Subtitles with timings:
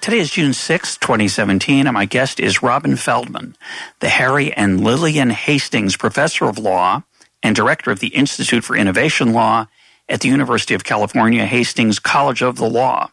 [0.00, 3.54] Today is June 6, 2017, and my guest is Robin Feldman,
[3.98, 7.02] the Harry and Lillian Hastings Professor of Law
[7.42, 9.66] and Director of the Institute for Innovation Law
[10.08, 13.10] at the University of California Hastings College of the Law.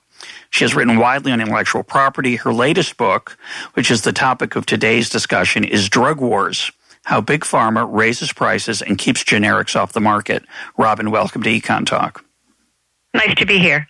[0.50, 2.38] She has written widely on intellectual property.
[2.38, 3.38] Her latest book,
[3.74, 6.72] which is the topic of today's discussion, is Drug Wars
[7.04, 10.46] How Big Pharma Raises Prices and Keeps Generics Off the Market.
[10.78, 12.24] Robin, welcome to Econ Talk.
[13.14, 13.90] Nice to be here.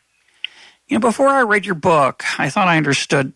[0.88, 3.34] You know, before I read your book, I thought I understood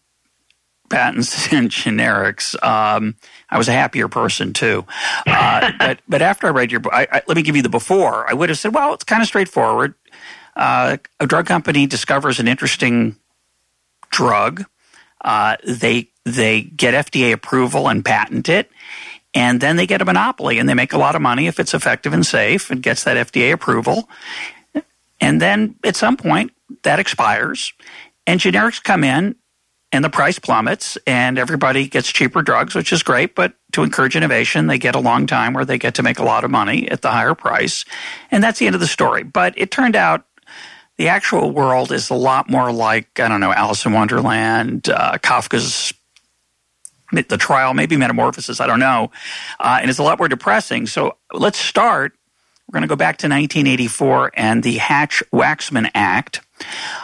[0.90, 2.62] patents and generics.
[2.64, 3.16] Um,
[3.50, 4.86] I was a happier person too.
[5.28, 7.70] Uh, but but after I read your book, I, I, let me give you the
[7.70, 8.30] before.
[8.30, 9.96] I would have said, well, it's kind of straightforward.
[10.56, 13.16] Uh, a drug company discovers an interesting
[14.12, 14.66] drug.
[15.22, 18.70] Uh, they they get FDA approval and patent it,
[19.34, 21.74] and then they get a monopoly and they make a lot of money if it's
[21.74, 24.10] effective and safe and gets that FDA approval.
[25.20, 26.52] And then at some point
[26.84, 27.74] that expires,
[28.28, 29.36] and generics come in
[29.92, 33.36] and the price plummets and everybody gets cheaper drugs, which is great.
[33.36, 36.24] But to encourage innovation, they get a long time where they get to make a
[36.24, 37.84] lot of money at the higher price.
[38.30, 39.24] And that's the end of the story.
[39.24, 40.26] But it turned out
[40.98, 45.18] the actual world is a lot more like, I don't know, Alice in Wonderland, uh,
[45.18, 45.94] Kafka's
[47.12, 49.12] The Trial, maybe Metamorphosis, I don't know.
[49.60, 50.88] Uh, and it's a lot more depressing.
[50.88, 52.14] So let's start.
[52.68, 56.42] We're going to go back to 1984 and the Hatch Waxman Act.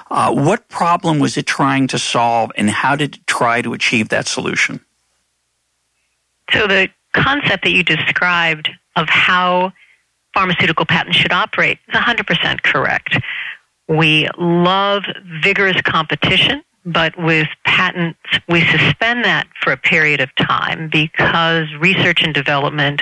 [0.09, 4.09] Uh, what problem was it trying to solve, and how did it try to achieve
[4.09, 4.79] that solution?
[6.51, 9.73] So, the concept that you described of how
[10.33, 13.17] pharmaceutical patents should operate is 100% correct.
[13.87, 15.03] We love
[15.41, 22.21] vigorous competition, but with patents, we suspend that for a period of time because research
[22.21, 23.01] and development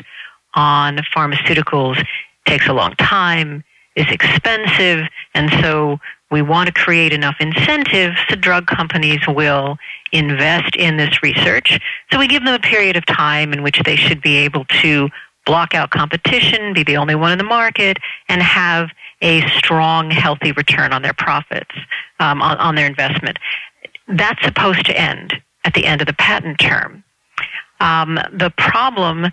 [0.53, 2.03] on pharmaceuticals
[2.45, 3.63] takes a long time,
[3.95, 6.00] is expensive, and so
[6.31, 9.78] we want to create enough incentives so drug companies will
[10.11, 11.79] invest in this research.
[12.11, 15.09] So we give them a period of time in which they should be able to
[15.45, 17.97] block out competition, be the only one in the market,
[18.28, 18.89] and have
[19.22, 21.75] a strong, healthy return on their profits,
[22.19, 23.38] um, on, on their investment.
[24.07, 27.03] That's supposed to end at the end of the patent term.
[27.79, 29.31] Um, the problem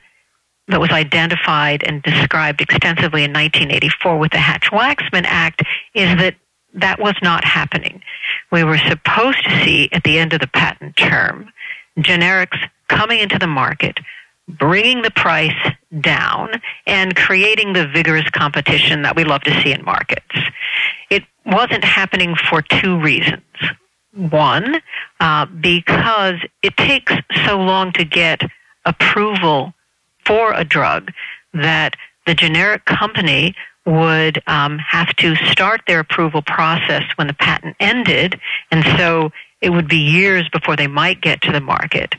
[0.68, 5.62] that was identified and described extensively in 1984 with the Hatch-Waxman Act
[5.94, 6.36] is that
[6.74, 8.02] that was not happening.
[8.50, 11.52] We were supposed to see at the end of the patent term
[11.98, 12.58] generics
[12.88, 13.98] coming into the market
[14.48, 19.84] bringing the price down and creating the vigorous competition that we love to see in
[19.84, 20.34] markets.
[21.10, 23.42] It wasn't happening for two reasons.
[24.14, 24.80] One,
[25.20, 27.14] uh, because it takes
[27.46, 28.42] so long to get
[28.84, 29.72] approval
[30.24, 31.12] for a drug
[31.54, 31.96] that
[32.26, 38.40] the generic company would um, have to start their approval process when the patent ended,
[38.70, 42.14] and so it would be years before they might get to the market.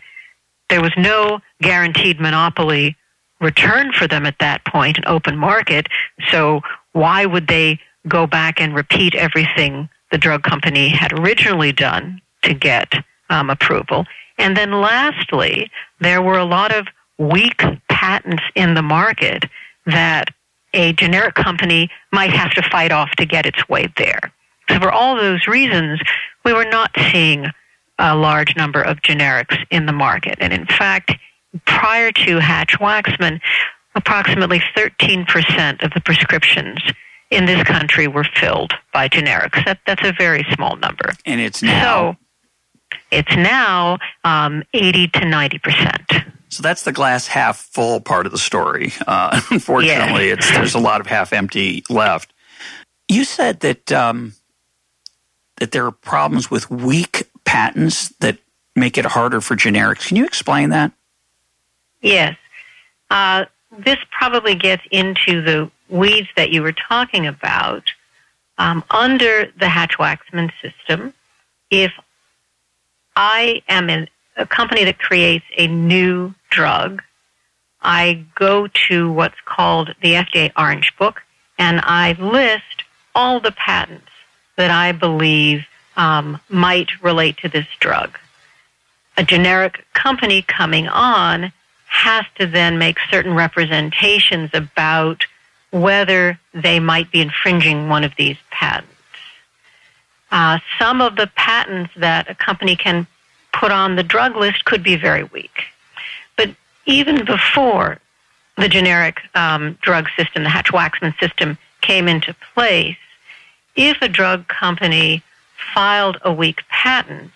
[0.69, 2.97] There was no guaranteed monopoly
[3.39, 5.87] return for them at that point, an open market.
[6.29, 6.61] So
[6.93, 12.53] why would they go back and repeat everything the drug company had originally done to
[12.53, 12.93] get
[13.29, 14.05] um, approval?
[14.37, 16.87] And then lastly, there were a lot of
[17.17, 17.61] weak
[18.03, 19.45] patents in the market
[19.85, 20.29] that
[20.73, 24.33] a generic company might have to fight off to get its way there.
[24.69, 26.01] So for all those reasons,
[26.43, 27.45] we were not seeing
[27.99, 30.35] a large number of generics in the market.
[30.41, 31.13] And in fact,
[31.65, 33.39] prior to Hatch Waxman,
[33.95, 36.79] approximately 13% of the prescriptions
[37.31, 39.63] in this country were filled by generics.
[39.63, 41.13] That, that's a very small number.
[41.25, 41.83] And it's now?
[41.83, 42.17] So
[43.11, 46.32] it's now um, 80 to 90%.
[46.53, 48.93] So that's the glass half full part of the story.
[49.07, 50.49] Uh, unfortunately, yes.
[50.51, 52.33] there's a lot of half empty left.
[53.07, 54.33] You said that um,
[55.57, 58.37] that there are problems with weak patents that
[58.75, 60.07] make it harder for generics.
[60.07, 60.91] Can you explain that?
[62.01, 62.35] Yes.
[63.09, 63.45] Uh,
[63.79, 67.83] this probably gets into the weeds that you were talking about.
[68.59, 71.13] Um, under the Hatch Waxman system,
[71.71, 71.91] if
[73.15, 77.01] I am in a company that creates a new drug,
[77.81, 81.21] I go to what's called the FDA Orange Book
[81.57, 82.83] and I list
[83.13, 84.09] all the patents
[84.55, 85.65] that I believe
[85.95, 88.17] um, might relate to this drug.
[89.17, 91.51] a generic company coming on
[91.87, 95.25] has to then make certain representations about
[95.71, 98.89] whether they might be infringing one of these patents.
[100.31, 103.05] Uh, some of the patents that a company can
[103.53, 105.63] put on the drug list could be very weak.
[106.35, 106.49] But
[106.85, 107.99] even before
[108.57, 112.97] the generic um, drug system, the Hatch-Waxman system, came into place,
[113.75, 115.21] if a drug company
[115.73, 117.31] filed a weak patent,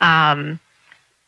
[0.00, 0.58] um,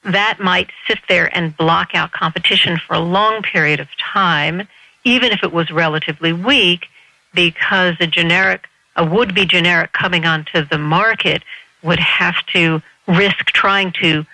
[0.05, 4.67] that might sit there and block out competition for a long period of time,
[5.05, 6.89] even if it was relatively weak,
[7.35, 11.43] because a generic, a would-be generic coming onto the market
[11.83, 14.25] would have to risk trying to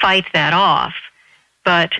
[0.00, 0.94] fight that off,
[1.64, 1.92] but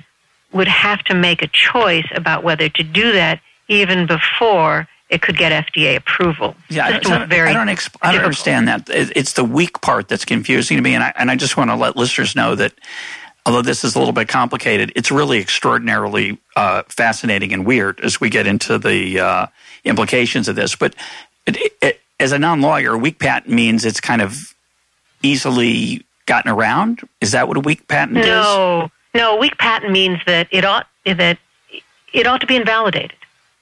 [0.53, 5.37] would have to make a choice about whether to do that even before it could
[5.37, 6.57] get FDA approval.
[6.71, 8.89] Yeah, I, I, don't, I don't, exp- I don't understand that.
[8.89, 11.77] It's the weak part that's confusing to me, and I, and I just want to
[11.77, 12.73] let listeners know that
[13.45, 18.21] although this is a little bit complicated, it's really extraordinarily uh, fascinating and weird as
[18.21, 19.47] we get into the uh,
[19.85, 20.75] implications of this.
[20.75, 20.95] But
[21.47, 24.55] it, it, as a non-lawyer, a weak patent means it's kind of
[25.23, 27.01] easily gotten around.
[27.21, 28.27] Is that what a weak patent no, is?
[28.27, 29.37] No, no.
[29.37, 31.39] A weak patent means that it ought that
[32.13, 33.17] it ought to be invalidated.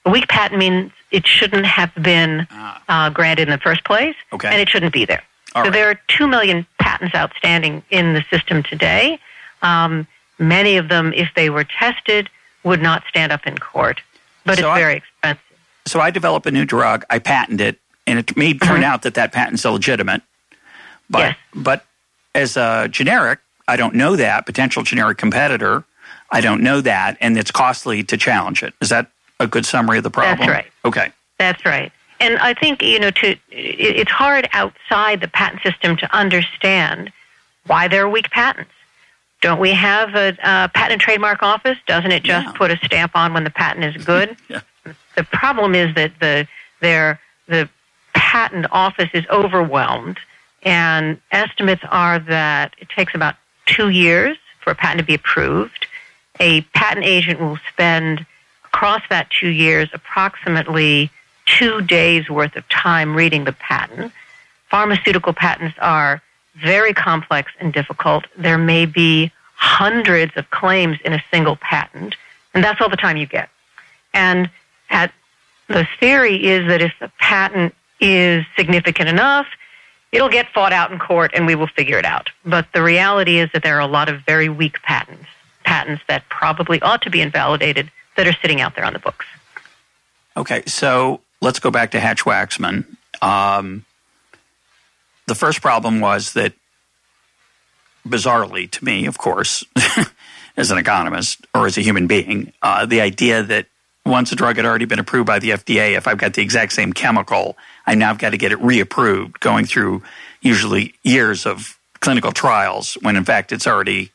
[0.05, 2.83] A weak patent means it shouldn't have been ah.
[2.89, 4.49] uh, granted in the first place, okay.
[4.49, 5.23] and it shouldn't be there.
[5.55, 5.73] All so right.
[5.73, 9.19] there are two million patents outstanding in the system today.
[9.61, 10.07] Um,
[10.39, 12.29] many of them, if they were tested,
[12.63, 14.01] would not stand up in court,
[14.45, 15.43] but so it's very expensive.
[15.85, 18.83] So I develop a new drug, I patent it, and it may turn mm-hmm.
[18.83, 20.21] out that that patent's illegitimate.
[21.09, 21.37] But yes.
[21.53, 21.85] but
[22.35, 25.83] as a generic, I don't know that potential generic competitor.
[26.31, 28.73] I don't know that, and it's costly to challenge it.
[28.81, 29.07] Is that
[29.39, 30.47] a good summary of the problem?
[30.47, 30.71] That's right.
[30.83, 31.11] Okay.
[31.37, 31.91] That's right.
[32.19, 37.11] And I think you know to it's hard outside the patent system to understand
[37.67, 38.71] why there are weak patents.
[39.41, 41.77] Don't we have a, a patent and trademark office?
[41.85, 42.53] Doesn't it just yeah.
[42.53, 44.37] put a stamp on when the patent is good?
[44.47, 44.61] yeah.
[45.15, 46.47] The problem is that the
[46.79, 47.69] their the
[48.13, 50.17] patent office is overwhelmed,
[50.63, 55.87] and estimates are that it takes about two years for a patent to be approved.
[56.39, 58.25] A patent agent will spend
[58.65, 61.11] across that two years approximately
[61.45, 64.11] two days worth of time reading the patent.
[64.69, 66.21] Pharmaceutical patents are
[66.55, 68.25] very complex and difficult.
[68.37, 72.15] There may be hundreds of claims in a single patent,
[72.53, 73.49] and that's all the time you get.
[74.13, 74.49] And
[74.89, 75.11] at,
[75.67, 79.47] the theory is that if the patent is significant enough,
[80.13, 82.29] it'll get fought out in court and we will figure it out.
[82.45, 85.25] But the reality is that there are a lot of very weak patents,
[85.65, 89.25] patents that probably ought to be invalidated that are sitting out there on the books.
[90.37, 92.85] Okay, so let's go back to Hatch Waxman.
[93.21, 93.85] Um,
[95.25, 96.53] the first problem was that,
[98.07, 99.63] bizarrely to me, of course,
[100.57, 103.65] as an economist or as a human being, uh, the idea that
[104.05, 106.73] once a drug had already been approved by the FDA, if I've got the exact
[106.73, 110.03] same chemical, I now have got to get it reapproved, going through
[110.41, 114.11] usually years of clinical trials when in fact it's already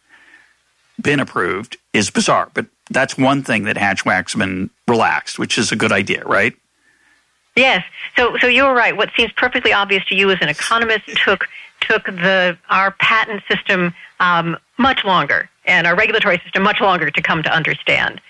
[1.00, 2.50] been approved, is bizarre.
[2.52, 6.54] But that's one thing that Hatch Waxman relaxed, which is a good idea, right?
[7.56, 7.84] Yes.
[8.16, 8.96] So, so you're right.
[8.96, 11.48] What seems perfectly obvious to you as an economist took
[11.80, 17.22] took the our patent system um, much longer and our regulatory system much longer to
[17.22, 18.20] come to understand.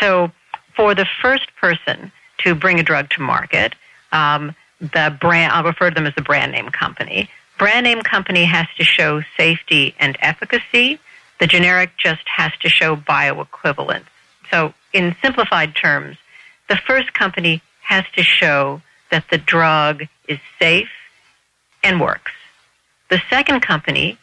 [0.00, 0.30] So,
[0.74, 3.74] for the first person to bring a drug to market,
[4.12, 7.28] um, the brand I'll refer to them as the brand name company.
[7.58, 10.98] Brand name company has to show safety and efficacy.
[11.40, 14.04] The generic just has to show bioequivalence.
[14.50, 16.16] So, in simplified terms,
[16.68, 20.90] the first company has to show that the drug is safe
[21.82, 22.32] and works.
[23.08, 24.18] The second company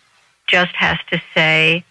[0.48, 1.84] just has to say,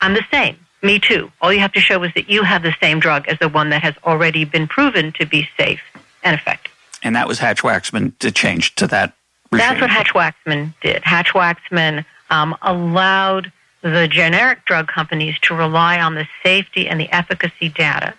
[0.00, 0.56] I'm the same.
[0.82, 1.30] Me too.
[1.40, 3.70] All you have to show is that you have the same drug as the one
[3.70, 5.80] that has already been proven to be safe
[6.22, 6.73] and effective.
[7.04, 9.12] And that was Hatch Waxman to change to that.
[9.52, 9.68] Regime.
[9.68, 11.04] That's what Hatch Waxman did.
[11.04, 17.08] Hatch Waxman um, allowed the generic drug companies to rely on the safety and the
[17.14, 18.14] efficacy data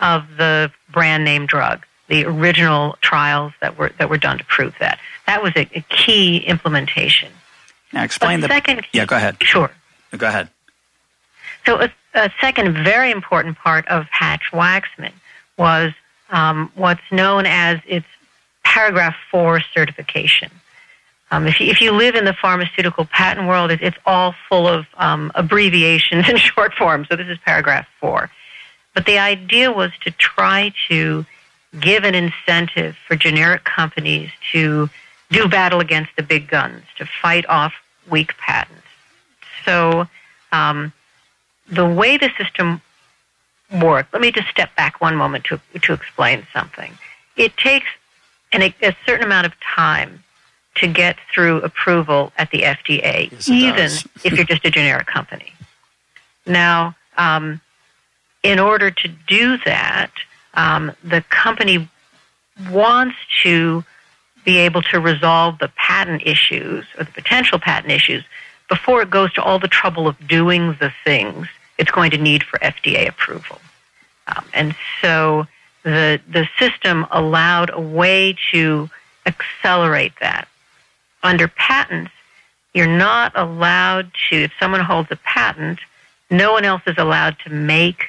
[0.00, 4.74] of the brand name drug the original trials that were that were done to prove
[4.80, 4.98] that.
[5.26, 7.30] That was a, a key implementation.
[7.92, 8.86] Now explain a the second.
[8.92, 9.36] Yeah, go ahead.
[9.42, 9.70] Sure.
[10.16, 10.48] Go ahead.
[11.66, 15.12] So a, a second very important part of Hatch Waxman
[15.58, 15.92] was
[16.30, 18.06] um, what's known as its
[18.68, 20.50] paragraph four certification.
[21.30, 24.68] Um, if, you, if you live in the pharmaceutical patent world, it, it's all full
[24.68, 27.08] of um, abbreviations and short forms.
[27.08, 28.30] So this is paragraph four.
[28.94, 31.24] But the idea was to try to
[31.80, 34.90] give an incentive for generic companies to
[35.30, 37.72] do battle against the big guns, to fight off
[38.10, 38.74] weak patents.
[39.64, 40.06] So
[40.52, 40.92] um,
[41.70, 42.80] the way the system
[43.82, 46.92] worked, let me just step back one moment to, to explain something.
[47.36, 47.88] It takes
[48.52, 50.22] an, a certain amount of time
[50.76, 53.90] to get through approval at the FDA, Yes, even
[54.24, 55.52] if you're just a generic company.
[56.46, 57.60] Now, um,
[58.42, 60.10] in order to do that,
[60.54, 61.88] um, the company
[62.70, 63.84] wants to
[64.44, 68.24] be able to resolve the patent issues or the potential patent issues
[68.68, 72.42] before it goes to all the trouble of doing the things it's going to need
[72.42, 73.60] for FDA approval.
[74.26, 75.46] Um, and so
[75.88, 78.88] the the system allowed a way to
[79.26, 80.48] accelerate that.
[81.22, 82.12] Under patents,
[82.74, 85.80] you're not allowed to, if someone holds a patent,
[86.30, 88.06] no one else is allowed to make,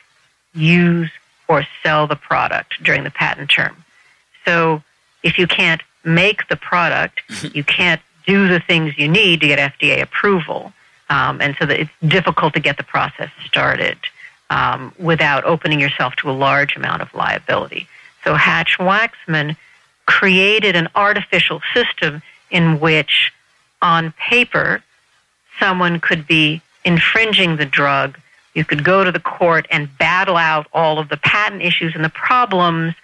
[0.53, 1.11] use,
[1.47, 3.83] or sell the product during the patent term.
[4.45, 4.83] So
[5.23, 7.21] if you can't make the product,
[7.55, 10.73] you can't do the things you need to get FDA approval.
[11.09, 13.97] Um, and so that it's difficult to get the process started
[14.49, 17.87] um, without opening yourself to a large amount of liability.
[18.23, 19.55] So Hatch Waxman
[20.05, 23.31] created an artificial system in which,
[23.81, 24.83] on paper,
[25.59, 28.17] someone could be infringing the drug.
[28.55, 32.03] You could go to the court and battle out all of the patent issues and
[32.03, 32.95] the problems,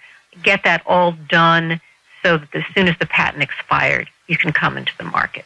[0.42, 1.80] get that all done
[2.22, 5.44] so that as soon as the patent expired, you can come into the market.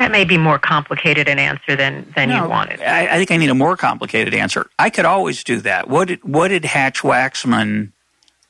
[0.00, 2.80] That may be more complicated an answer than, than No, you wanted.
[2.80, 4.70] I, I think I need a more complicated answer.
[4.78, 5.90] I could always do that.
[5.90, 7.92] What did what did Hatch Waxman?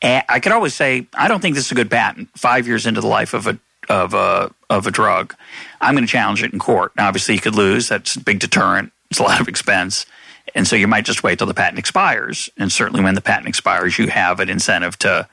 [0.01, 2.29] I could always say I don't think this is a good patent.
[2.39, 5.35] Five years into the life of a of a of a drug,
[5.81, 6.93] I'm going to challenge it in court.
[6.97, 7.89] Now, obviously, you could lose.
[7.89, 8.93] That's a big deterrent.
[9.11, 10.07] It's a lot of expense,
[10.55, 12.49] and so you might just wait till the patent expires.
[12.59, 15.27] And certainly, when the patent expires, you have an incentive to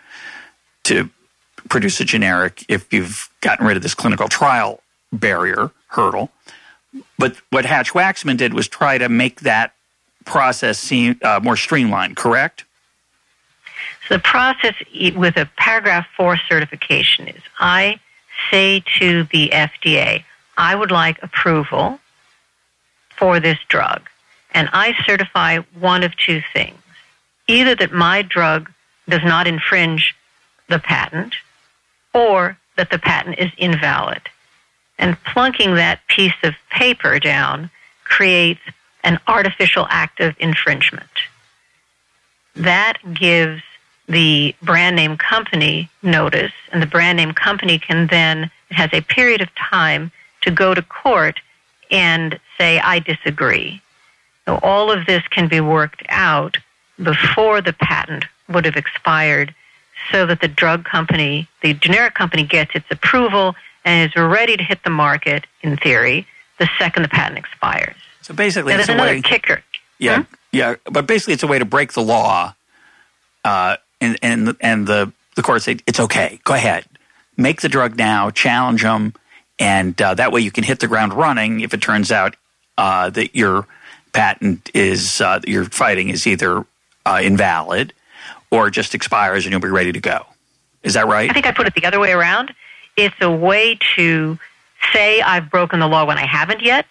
[0.86, 1.12] to
[1.70, 6.30] produce a generic if you've gotten rid of this clinical trial barrier hurdle.
[7.18, 9.74] But what Hatch Waxman did was try to make that
[10.26, 12.18] process seem uh, more streamlined.
[12.18, 12.66] Correct?
[14.08, 14.76] So the process
[15.16, 18.00] with a paragraph four certification is I
[18.52, 20.24] say to the FDA,
[20.58, 22.00] I would like approval
[23.16, 24.10] for this drug.
[24.54, 26.78] And I certify one of two things.
[27.48, 28.72] Either that my drug
[29.10, 30.16] does not infringe
[30.68, 31.36] the patent
[32.14, 34.22] or that the patent is invalid.
[35.00, 37.70] And plunking that piece of paper down
[38.04, 38.62] creates
[39.04, 41.10] an artificial act of infringement.
[42.56, 43.62] That gives
[44.08, 49.02] the brand name company notice, and the brand name company can then, it has a
[49.02, 50.12] period of time
[50.42, 51.40] to go to court
[51.92, 53.82] and say, I disagree.
[54.46, 56.58] So all of this can be worked out
[57.02, 59.54] before the patent would have expired
[60.12, 63.56] so that the drug company, the generic company gets its approval
[63.88, 66.28] and is ready to hit the market, in theory,
[66.60, 67.96] the second the patent expires.
[68.22, 69.22] So basically, it's another way.
[69.22, 69.64] kicker.
[70.00, 70.34] Yeah, Hmm?
[70.52, 70.76] yeah.
[70.92, 72.54] But basically, it's a way to break the law,
[73.46, 76.40] uh, and and and the the court say it's okay.
[76.44, 76.86] Go ahead,
[77.38, 79.14] make the drug now, challenge them,
[79.60, 81.62] and uh, that way you can hit the ground running.
[81.62, 82.36] If it turns out
[82.78, 83.66] uh, that your
[84.14, 86.66] patent is uh, that you're fighting is either
[87.06, 87.94] uh, invalid
[88.52, 90.26] or just expires, and you'll be ready to go.
[90.84, 91.30] Is that right?
[91.30, 92.54] I think I put it the other way around.
[92.98, 94.38] It's a way to
[94.94, 96.86] say I've broken the law when I haven't yet,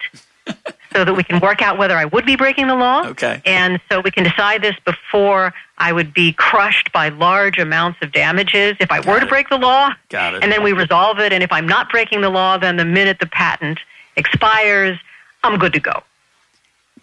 [0.93, 3.05] so that we can work out whether I would be breaking the law.
[3.07, 3.41] Okay.
[3.45, 8.11] And so we can decide this before I would be crushed by large amounts of
[8.11, 9.93] damages if I were Got to break the law.
[10.09, 10.43] Got it.
[10.43, 11.33] And then we resolve it.
[11.33, 13.79] And if I'm not breaking the law, then the minute the patent
[14.15, 14.97] expires,
[15.43, 16.03] I'm good to go.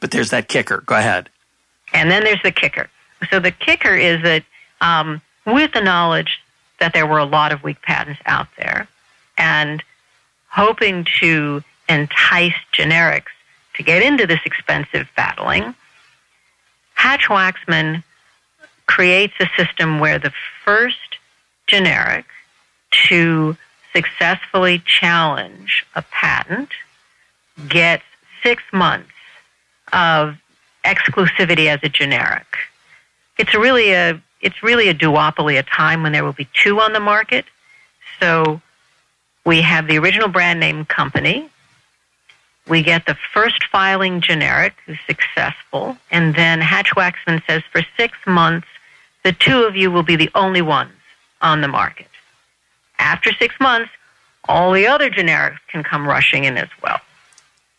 [0.01, 0.83] But there's that kicker.
[0.85, 1.29] Go ahead.
[1.93, 2.91] And then there's the kicker.
[3.31, 4.45] So the kicker is that
[4.81, 6.41] um, with the knowledge
[6.81, 8.89] that there were a lot of weak patents out there
[9.39, 9.83] and
[10.49, 13.33] hoping to entice generics
[13.75, 15.75] to get into this expensive battling,
[16.95, 18.03] Hatch Waxman
[18.87, 20.33] creates a system where the
[20.65, 21.19] first
[21.67, 22.25] generic
[23.09, 23.57] to
[23.93, 26.71] successfully challenge a patent
[27.69, 28.05] gets
[28.43, 29.11] six months
[29.93, 30.37] of
[30.85, 32.47] exclusivity as a generic.
[33.39, 36.93] It's really a it's really a duopoly, a time when there will be two on
[36.93, 37.47] the market.
[38.21, 38.61] So
[39.45, 41.49] we have the original brand name company.
[42.67, 48.17] We get the first filing generic who's successful, and then Hatch Waxman says for six
[48.27, 48.67] months,
[49.23, 50.93] the two of you will be the only ones
[51.43, 52.09] on the market.
[52.99, 53.91] After six months,
[54.49, 57.01] all the other generics can come rushing in as well.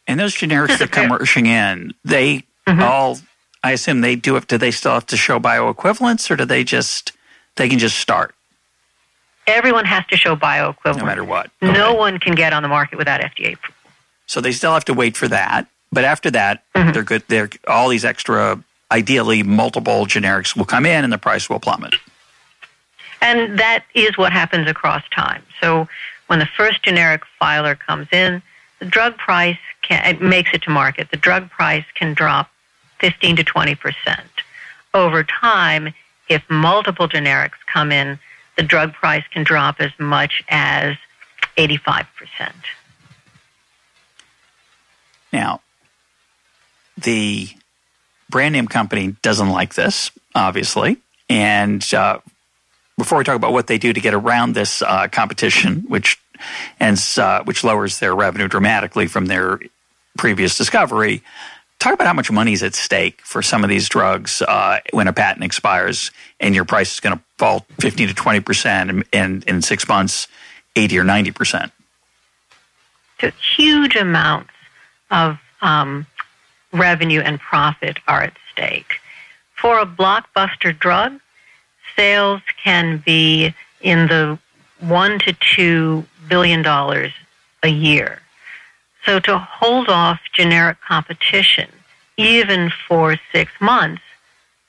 [0.08, 2.82] And those generics that come rushing in, they Mhm.
[2.82, 3.20] all,
[3.64, 4.48] I assume they do it.
[4.48, 7.12] Do they still have to show bioequivalence, or do they just
[7.56, 8.36] they can just start
[9.48, 10.98] Everyone has to show bioequivalence.
[10.98, 11.52] no matter what?
[11.62, 13.92] No one can get on the market without FDA approval.
[14.28, 15.68] So they still have to wait for that.
[15.92, 16.92] but after that, mm-hmm.
[16.92, 17.24] they're good.
[17.28, 18.62] They're all these extra,
[18.92, 21.96] ideally multiple generics will come in, and the price will plummet.
[23.22, 25.44] And that is what happens across time.
[25.62, 25.88] So
[26.28, 28.42] when the first generic filer comes in,
[28.80, 31.12] the drug price can, it makes it to market.
[31.12, 32.50] The drug price can drop
[33.00, 34.30] 15 to 20 percent.
[34.94, 35.94] Over time,
[36.30, 38.20] if multiple generics come in,
[38.58, 40.96] the drug price can drop as much as
[41.58, 42.56] 85 percent.
[45.32, 45.62] Now,
[46.98, 47.50] the
[48.30, 50.98] brand name company doesn't like this, obviously.
[51.30, 52.20] And uh,
[52.98, 56.20] before we talk about what they do to get around this uh, competition, which
[56.80, 59.60] ends, uh, which lowers their revenue dramatically from their
[60.18, 61.22] previous discovery,
[61.86, 65.08] talk about how much money is at stake for some of these drugs uh, when
[65.08, 69.44] a patent expires and your price is going to fall 15 to 20 percent, and,
[69.44, 70.28] in six months,
[70.76, 71.72] 80 or 90 percent.
[73.22, 74.52] So huge amounts
[75.12, 76.08] of um,
[76.74, 78.96] revenue and profit are at stake.
[79.56, 81.20] For a blockbuster drug,
[81.96, 84.40] sales can be in the
[84.80, 87.14] one to two billion dollars
[87.62, 88.22] a year.
[89.06, 91.70] So to hold off generic competition,
[92.18, 94.02] even for six months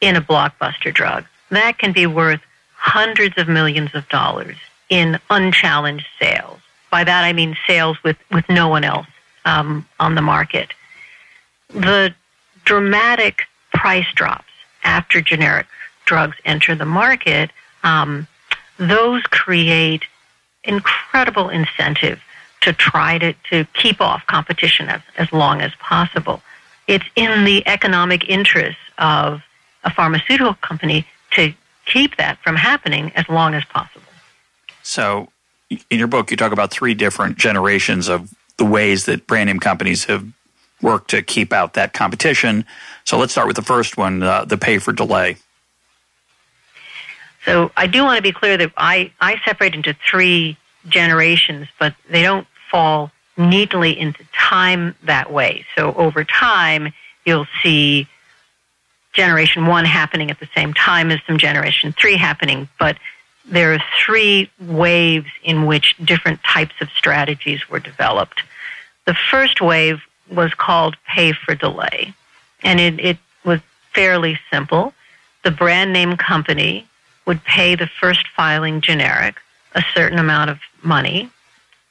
[0.00, 2.40] in a blockbuster drug, that can be worth
[2.74, 4.56] hundreds of millions of dollars
[4.90, 6.58] in unchallenged sales.
[6.90, 9.06] By that I mean sales with, with no one else
[9.44, 10.72] um, on the market.
[11.70, 12.14] The
[12.64, 14.44] dramatic price drops
[14.84, 15.66] after generic
[16.04, 17.50] drugs enter the market,
[17.82, 18.26] um,
[18.78, 20.04] those create
[20.64, 22.20] incredible incentive
[22.62, 26.42] to try to, to keep off competition as, as long as possible.
[26.88, 29.42] It's in the economic interest of
[29.84, 31.52] a pharmaceutical company to
[31.84, 34.02] keep that from happening as long as possible.
[34.82, 35.28] So,
[35.70, 39.58] in your book, you talk about three different generations of the ways that brand name
[39.58, 40.26] companies have
[40.80, 42.64] worked to keep out that competition.
[43.04, 45.36] So, let's start with the first one uh, the pay for delay.
[47.46, 50.56] So I do want to be clear that I, I separate into three
[50.88, 55.64] generations, but they don't fall neatly into time that way.
[55.74, 56.92] So over time,
[57.24, 58.08] you'll see
[59.12, 62.98] generation one happening at the same time as some generation three happening, but
[63.48, 68.42] there are three waves in which different types of strategies were developed.
[69.06, 72.12] The first wave was called pay for delay,
[72.62, 73.60] and it, it was
[73.94, 74.92] fairly simple.
[75.44, 76.86] The brand name company
[77.24, 79.36] would pay the first filing generic
[79.76, 81.30] a certain amount of money,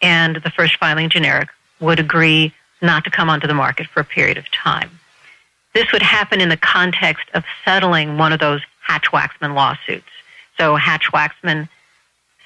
[0.01, 1.47] and the first filing generic
[1.79, 4.89] would agree not to come onto the market for a period of time.
[5.73, 10.07] This would happen in the context of settling one of those Hatch Waxman lawsuits.
[10.57, 11.69] So Hatch Waxman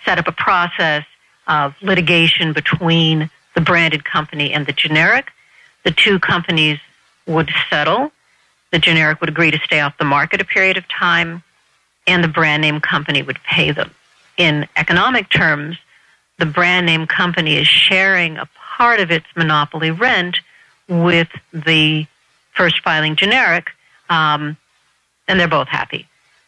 [0.06, 1.06] set up a process
[1.48, 5.32] of litigation between the branded company and the generic.
[5.84, 6.80] The two companies
[7.26, 8.12] would settle.
[8.72, 11.44] The generic would agree to stay off the market a period of time
[12.08, 13.92] and the brand name company would pay them.
[14.40, 15.78] In economic terms,
[16.38, 18.48] the brand name company is sharing a
[18.78, 20.40] part of its monopoly rent
[20.88, 22.08] with the
[22.54, 23.70] first filing generic,
[24.10, 24.56] um,
[25.28, 26.08] and they're both happy.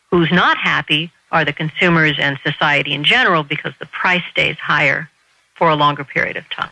[0.10, 5.10] Who's not happy are the consumers and society in general because the price stays higher
[5.56, 6.72] for a longer period of time.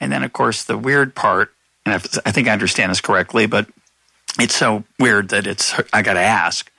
[0.00, 1.52] And then, of course, the weird part,
[1.84, 3.68] and I think I understand this correctly, but
[4.38, 6.70] it's so weird that it's I got to ask.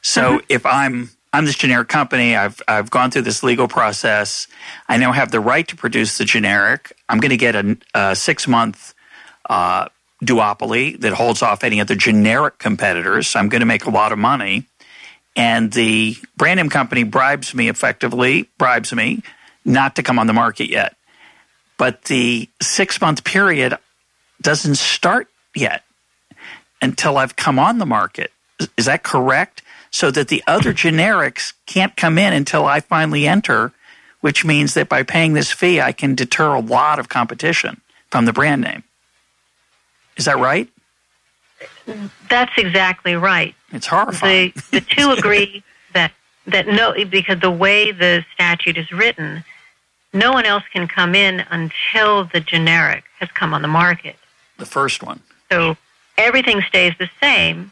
[0.00, 0.46] So mm-hmm.
[0.48, 4.46] if I'm I'm this generic company, I've I've gone through this legal process.
[4.88, 6.92] I now have the right to produce the generic.
[7.08, 8.94] I'm going to get a, a six month
[9.48, 9.88] uh,
[10.22, 13.34] duopoly that holds off any other generic competitors.
[13.34, 14.66] I'm going to make a lot of money,
[15.34, 19.22] and the brand name company bribes me effectively, bribes me
[19.64, 20.96] not to come on the market yet.
[21.78, 23.78] But the six month period
[24.42, 25.82] doesn't start yet
[26.82, 28.32] until I've come on the market.
[28.76, 29.61] Is that correct?
[29.92, 33.72] So that the other generics can't come in until I finally enter,
[34.20, 38.24] which means that by paying this fee, I can deter a lot of competition from
[38.24, 38.82] the brand name.
[40.16, 40.68] Is that right?
[42.28, 43.54] That's exactly right.
[43.70, 44.52] It's horrifying.
[44.70, 46.12] The, the two agree that
[46.46, 49.44] that no, because the way the statute is written,
[50.12, 54.16] no one else can come in until the generic has come on the market.
[54.58, 55.20] The first one.
[55.50, 55.76] So
[56.16, 57.71] everything stays the same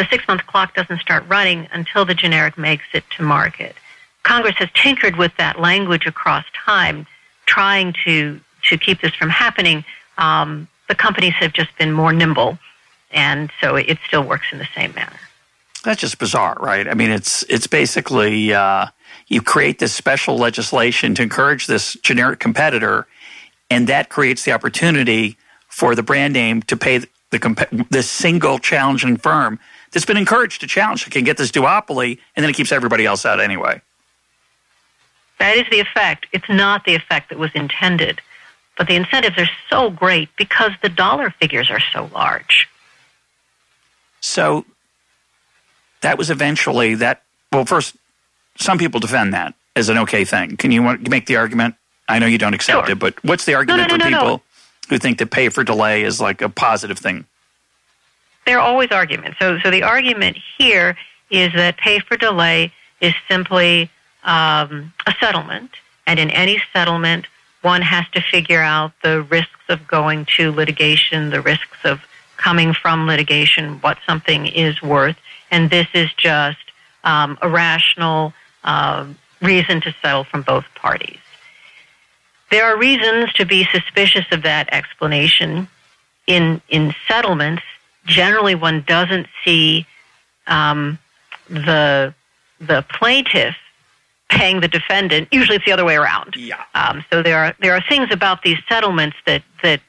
[0.00, 3.76] the six month clock doesn't start running until the generic makes it to market.
[4.22, 7.06] Congress has tinkered with that language across time,
[7.44, 9.84] trying to, to keep this from happening.
[10.16, 12.58] Um, the companies have just been more nimble,
[13.10, 15.20] and so it still works in the same manner.
[15.84, 16.88] That's just bizarre, right?
[16.88, 18.86] I mean, it's it's basically uh,
[19.28, 23.06] you create this special legislation to encourage this generic competitor,
[23.70, 25.36] and that creates the opportunity
[25.68, 29.58] for the brand name to pay the comp- this single challenging firm
[29.92, 33.06] that's been encouraged to challenge it can get this duopoly, and then it keeps everybody
[33.06, 33.80] else out anyway.
[35.38, 36.26] That is the effect.
[36.32, 38.20] It's not the effect that was intended.
[38.76, 42.68] But the incentives are so great because the dollar figures are so large.
[44.20, 44.64] So
[46.02, 47.22] that was eventually that.
[47.52, 47.96] Well, first,
[48.56, 50.56] some people defend that as an okay thing.
[50.56, 51.74] Can you make the argument?
[52.08, 52.92] I know you don't accept sure.
[52.92, 54.42] it, but what's the argument no, no, for no, people
[54.88, 57.24] who think that pay for delay is like a positive thing?
[58.46, 59.38] There are always arguments.
[59.38, 60.96] So, so the argument here
[61.30, 63.90] is that pay for delay is simply
[64.24, 65.70] um, a settlement,
[66.06, 67.26] and in any settlement,
[67.62, 72.00] one has to figure out the risks of going to litigation, the risks of
[72.36, 75.16] coming from litigation, what something is worth,
[75.50, 76.58] and this is just
[77.04, 78.32] um, a rational
[78.64, 79.06] uh,
[79.42, 81.18] reason to settle from both parties.
[82.50, 85.68] There are reasons to be suspicious of that explanation.
[86.26, 87.62] In in settlements,
[88.10, 89.86] generally one doesn't see
[90.46, 90.98] um,
[91.48, 92.12] the
[92.60, 93.56] the plaintiff
[94.28, 95.28] paying the defendant.
[95.32, 96.36] Usually, it's the other way around.
[96.36, 96.62] Yeah.
[96.74, 99.80] Um, so there are there are things about these settlements that that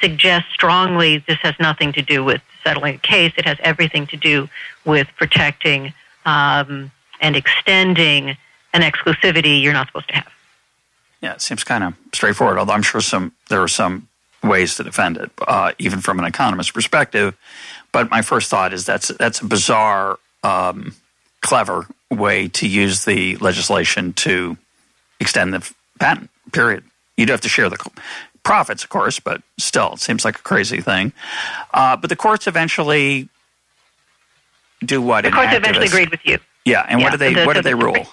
[0.00, 3.32] suggest strongly this has nothing to do with settling a case.
[3.36, 4.48] It has everything to do
[4.84, 5.92] with protecting
[6.24, 8.36] um, and extending
[8.72, 10.32] an exclusivity you're not supposed to have.
[11.20, 12.58] Yeah, it seems kind of straightforward.
[12.58, 14.07] Although I'm sure some there are some
[14.42, 17.36] ways to defend it, uh, even from an economist perspective.
[17.92, 20.94] But my first thought is that's that's a bizarre, um,
[21.40, 24.56] clever way to use the legislation to
[25.20, 26.30] extend the patent.
[26.52, 26.84] Period.
[27.16, 27.78] You'd have to share the
[28.42, 31.12] profits, of course, but still, it seems like a crazy thing.
[31.74, 33.28] Uh, but the courts eventually
[34.84, 35.24] do what?
[35.24, 36.38] The courts eventually agreed with you.
[36.64, 38.06] Yeah, and yeah, what do they the, what do they rule?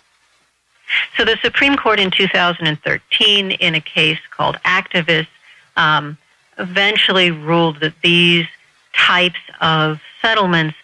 [1.18, 5.28] So the Supreme Court in 2013, in a case called Actavis,
[5.76, 6.18] um,
[6.58, 8.48] eventually ruled that these
[8.94, 10.76] types of settlements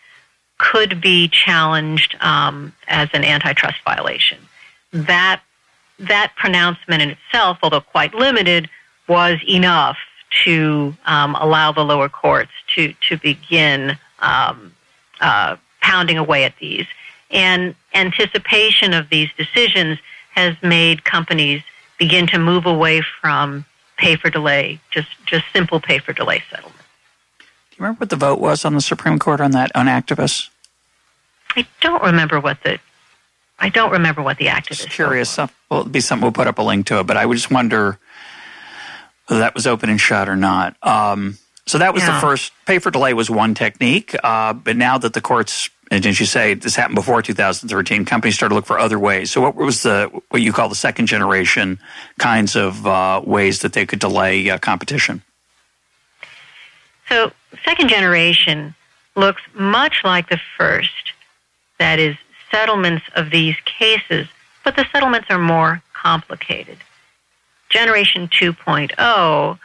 [0.57, 4.37] could be challenged um, as an antitrust violation.
[4.91, 5.41] That
[5.99, 8.69] that pronouncement in itself, although quite limited,
[9.07, 9.97] was enough
[10.43, 14.73] to um, allow the lower courts to to begin um,
[15.19, 16.85] uh, pounding away at these.
[17.31, 19.99] And anticipation of these decisions
[20.31, 21.61] has made companies
[21.97, 23.65] begin to move away from
[24.01, 26.75] pay for delay, just just simple pay for delay settlement.
[27.39, 30.49] Do you remember what the vote was on the Supreme Court on that on Actavis?
[31.55, 32.79] I don't remember what the
[33.59, 34.67] I don't remember what the Actavis.
[34.67, 35.37] Just curious.
[35.37, 37.51] Well, it'll be something we'll put up a link to it, but I would just
[37.51, 37.99] wonder
[39.27, 40.75] whether that was open and shut or not.
[40.81, 41.37] Um,
[41.67, 42.15] so that was yeah.
[42.15, 42.51] the first.
[42.65, 46.25] Pay for delay was one technique, uh, but now that the courts, and as you
[46.25, 49.29] say, this happened before 2013, companies started to look for other ways.
[49.29, 51.79] So what was the what you call the second generation
[52.17, 55.21] kinds of uh, ways that they could delay uh, competition?
[57.09, 57.33] So
[57.65, 58.73] second generation
[59.15, 61.11] looks much like the first
[61.77, 62.15] that is,
[62.49, 64.27] settlements of these cases,
[64.63, 66.77] but the settlements are more complicated.
[67.69, 69.59] Generation 2.0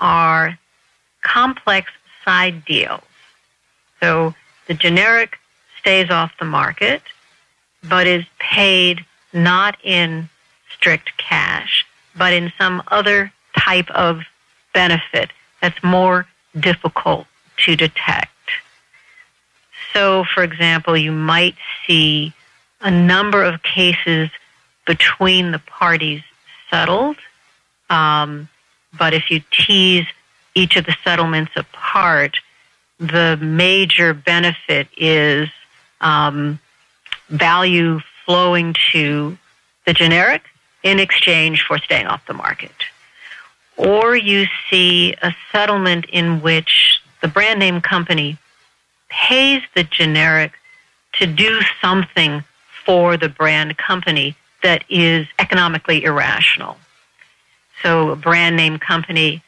[0.00, 0.58] are
[1.22, 1.90] complex
[2.24, 3.02] side deals.
[4.00, 4.34] So
[4.66, 5.39] the generic
[5.80, 7.02] stays off the market,
[7.82, 10.28] but is paid not in
[10.74, 14.22] strict cash, but in some other type of
[14.72, 16.26] benefit that's more
[16.58, 17.26] difficult
[17.58, 18.28] to detect.
[19.92, 22.32] So, for example, you might see
[22.80, 24.30] a number of cases
[24.86, 26.22] between the parties
[26.70, 27.16] settled,
[27.90, 28.48] um,
[28.96, 30.06] but if you tease
[30.54, 32.36] each of the settlements apart,
[32.98, 35.48] the major benefit is
[36.00, 36.58] um,
[37.28, 39.36] value flowing to
[39.86, 40.42] the generic
[40.82, 42.72] in exchange for staying off the market.
[43.76, 48.38] Or you see a settlement in which the brand name company
[49.08, 50.52] pays the generic
[51.14, 52.44] to do something
[52.84, 56.76] for the brand company that is economically irrational.
[57.82, 59.42] So a brand name company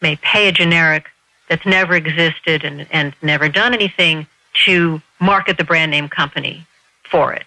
[0.00, 1.08] may pay a generic
[1.48, 4.26] that's never existed and, and never done anything
[4.66, 6.66] to market the brand name company
[7.04, 7.46] for it.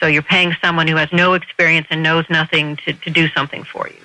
[0.00, 3.64] So you're paying someone who has no experience and knows nothing to, to do something
[3.64, 4.02] for you.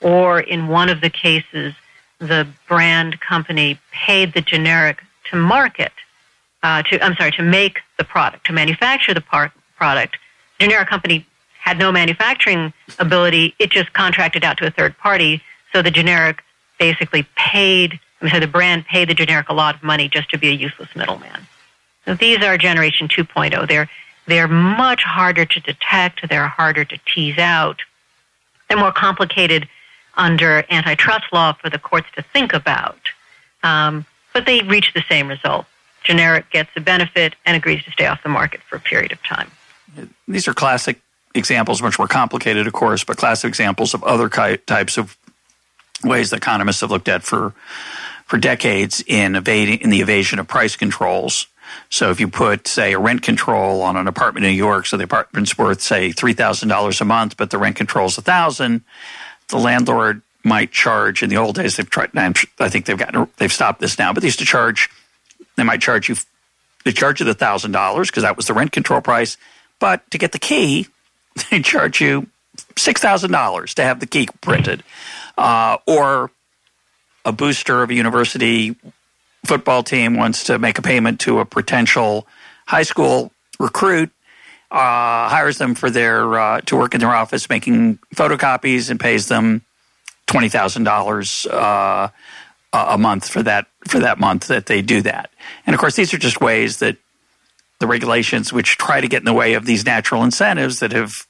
[0.00, 1.74] Or in one of the cases,
[2.18, 5.92] the brand company paid the generic to market
[6.62, 10.16] uh, to I'm sorry to make the product to manufacture the par- product.
[10.58, 11.26] The generic company
[11.58, 15.42] had no manufacturing ability; it just contracted out to a third party.
[15.72, 16.42] So the generic
[16.78, 17.98] basically paid.
[18.20, 20.52] I'm sorry, the brand paid the generic a lot of money just to be a
[20.52, 21.46] useless middleman.
[22.04, 23.68] So these are Generation 2.0.
[23.68, 23.88] They're
[24.26, 26.28] they're much harder to detect.
[26.28, 27.80] They're harder to tease out.
[28.68, 29.68] They're more complicated
[30.16, 32.98] under antitrust law for the courts to think about.
[33.62, 35.66] um, but they reach the same result.
[36.04, 39.22] Generic gets a benefit and agrees to stay off the market for a period of
[39.22, 39.50] time.
[40.26, 41.00] These are classic
[41.34, 45.16] examples, much more complicated, of course, but classic examples of other types of
[46.02, 47.52] ways that economists have looked at for
[48.24, 51.46] for decades in evading in the evasion of price controls.
[51.90, 54.96] So if you put, say, a rent control on an apartment in New York, so
[54.96, 58.22] the apartment's worth, say, three thousand dollars a month, but the rent control's is a
[58.22, 58.82] thousand,
[59.48, 61.22] the landlord might charge.
[61.22, 62.10] In the old days, they've tried.
[62.16, 64.90] I think they've gotten they've stopped this now, but they used to charge.
[65.56, 66.16] They might charge you.
[66.84, 69.36] They charge you the thousand dollars because that was the rent control price.
[69.78, 70.88] But to get the key,
[71.50, 72.28] they charge you
[72.76, 74.82] six thousand dollars to have the key printed,
[75.38, 76.30] uh, or
[77.24, 78.76] a booster of a university
[79.44, 82.26] football team wants to make a payment to a potential
[82.66, 84.10] high school recruit,
[84.70, 89.28] uh, hires them for their uh, to work in their office making photocopies and pays
[89.28, 89.62] them
[90.26, 91.46] twenty thousand uh, dollars
[92.72, 95.30] a month for that for that month that they do that.
[95.66, 96.96] And of course, these are just ways that
[97.82, 101.26] the regulations which try to get in the way of these natural incentives that have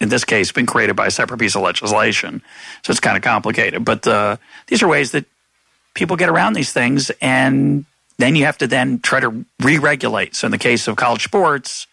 [0.00, 2.42] in this case been created by a separate piece of legislation
[2.82, 4.38] so it's kind of complicated but uh,
[4.68, 5.26] these are ways that
[5.94, 7.84] people get around these things and
[8.18, 11.86] then you have to then try to re-regulate so in the case of college sports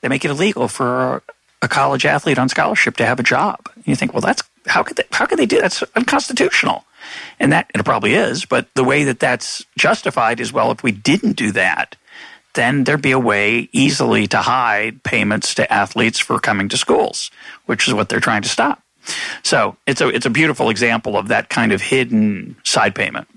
[0.00, 1.22] they make it illegal for
[1.62, 4.82] a college athlete on scholarship to have a job and you think well that's how
[4.82, 5.72] could they how could they do that?
[5.72, 6.84] that's unconstitutional
[7.40, 10.82] and that and it probably is but the way that that's justified is well if
[10.82, 11.96] we didn't do that
[12.54, 17.30] then there'd be a way easily to hide payments to athletes for coming to schools,
[17.66, 18.81] which is what they're trying to stop.
[19.42, 23.28] So it's a it's a beautiful example of that kind of hidden side payment.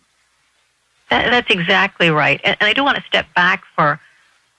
[1.10, 4.00] That, that's exactly right, and, and I do want to step back for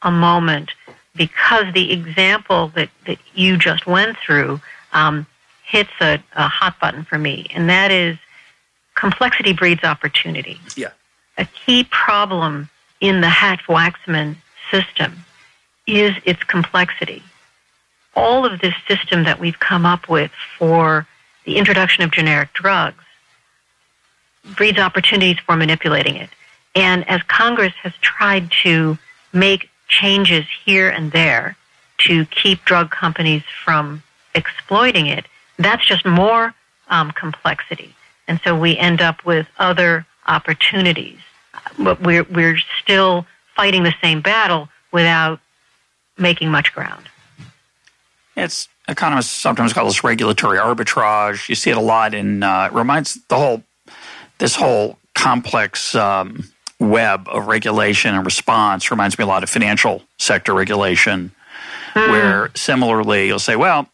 [0.02, 0.70] a moment
[1.14, 4.60] because the example that, that you just went through
[4.92, 5.26] um,
[5.64, 8.16] hits a, a hot button for me, and that is
[8.94, 10.60] complexity breeds opportunity.
[10.76, 10.90] Yeah.
[11.38, 12.68] A key problem
[13.00, 14.36] in the Hatch-Waxman
[14.70, 15.24] system
[15.86, 17.22] is its complexity.
[18.16, 21.06] All of this system that we've come up with for
[21.44, 23.04] the introduction of generic drugs
[24.56, 26.30] breeds opportunities for manipulating it.
[26.74, 28.98] And as Congress has tried to
[29.32, 31.56] make changes here and there
[31.98, 34.02] to keep drug companies from
[34.34, 35.26] exploiting it,
[35.58, 36.54] that's just more
[36.88, 37.94] um, complexity.
[38.28, 41.18] And so we end up with other opportunities.
[41.78, 45.40] But we're, we're still fighting the same battle without
[46.18, 47.08] making much ground.
[48.36, 51.48] It's economists sometimes call this regulatory arbitrage.
[51.48, 52.42] You see it a lot in.
[52.42, 53.62] Uh, it reminds the whole
[54.38, 60.02] this whole complex um, web of regulation and response reminds me a lot of financial
[60.18, 61.32] sector regulation,
[61.94, 62.10] mm.
[62.10, 63.88] where similarly you'll say, well,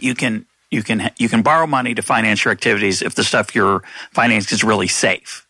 [0.00, 3.54] you can you can you can borrow money to finance your activities if the stuff
[3.54, 5.46] you're financing is really safe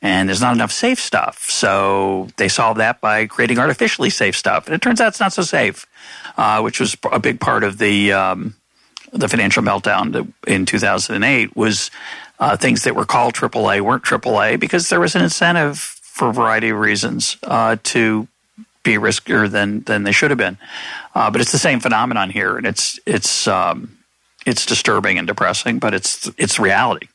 [0.00, 1.46] and there's not enough safe stuff.
[1.50, 5.32] So they solve that by creating artificially safe stuff, and it turns out it's not
[5.32, 5.86] so safe,
[6.36, 8.54] uh, which was a big part of the um,
[9.12, 11.56] the financial meltdown in 2008.
[11.56, 11.90] Was
[12.38, 16.32] uh, things that were called AAA weren't AAA because there was an incentive for a
[16.32, 18.28] variety of reasons uh, to
[18.84, 20.58] be riskier than than they should have been.
[21.14, 23.98] Uh, but it's the same phenomenon here, and it's it's um,
[24.46, 27.08] it's disturbing and depressing, but it's it's reality.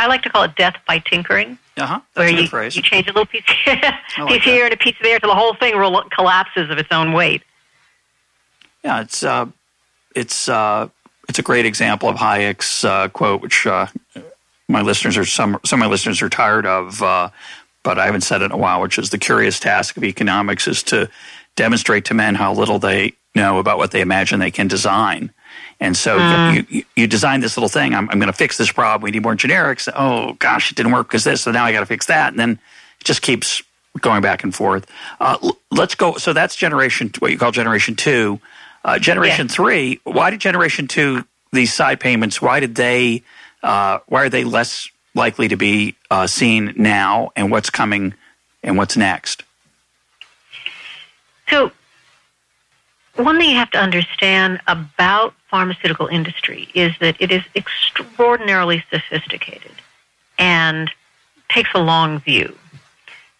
[0.00, 1.58] I like to call it death by tinkering.
[1.76, 2.00] Uh-huh.
[2.14, 2.74] Where you, phrase.
[2.74, 3.76] you change a little piece, piece
[4.18, 5.74] like here and a piece there till the whole thing
[6.10, 7.42] collapses of its own weight.
[8.82, 9.46] Yeah, it's uh,
[10.16, 10.88] it's uh,
[11.28, 13.88] it's a great example of Hayek's uh, quote, which uh,
[14.68, 17.28] my listeners are some some of my listeners are tired of, uh,
[17.82, 18.80] but I haven't said it in a while.
[18.80, 21.10] Which is the curious task of economics is to
[21.56, 25.30] demonstrate to men how little they know about what they imagine they can design.
[25.80, 26.70] And so mm.
[26.70, 27.94] you, you, design this little thing.
[27.94, 29.02] I'm, I'm going to fix this problem.
[29.02, 29.90] We need more generics.
[29.94, 31.40] Oh gosh, it didn't work because this.
[31.40, 32.32] So now I got to fix that.
[32.32, 32.50] And then
[33.00, 33.62] it just keeps
[34.00, 34.86] going back and forth.
[35.18, 36.16] Uh, let's go.
[36.18, 38.40] So that's generation, what you call generation two.
[38.84, 39.54] Uh, generation yeah.
[39.54, 40.00] three.
[40.04, 42.40] Why did generation two these side payments?
[42.40, 43.22] Why did they?
[43.62, 47.30] Uh, why are they less likely to be uh, seen now?
[47.36, 48.14] And what's coming?
[48.62, 49.44] And what's next?
[51.48, 51.72] So
[53.24, 59.72] one thing you have to understand about pharmaceutical industry is that it is extraordinarily sophisticated
[60.38, 60.90] and
[61.48, 62.56] takes a long view.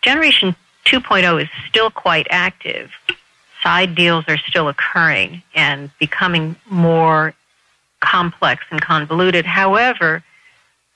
[0.03, 2.91] Generation 2.0 is still quite active.
[3.63, 7.35] Side deals are still occurring and becoming more
[8.01, 9.45] complex and convoluted.
[9.45, 10.25] However,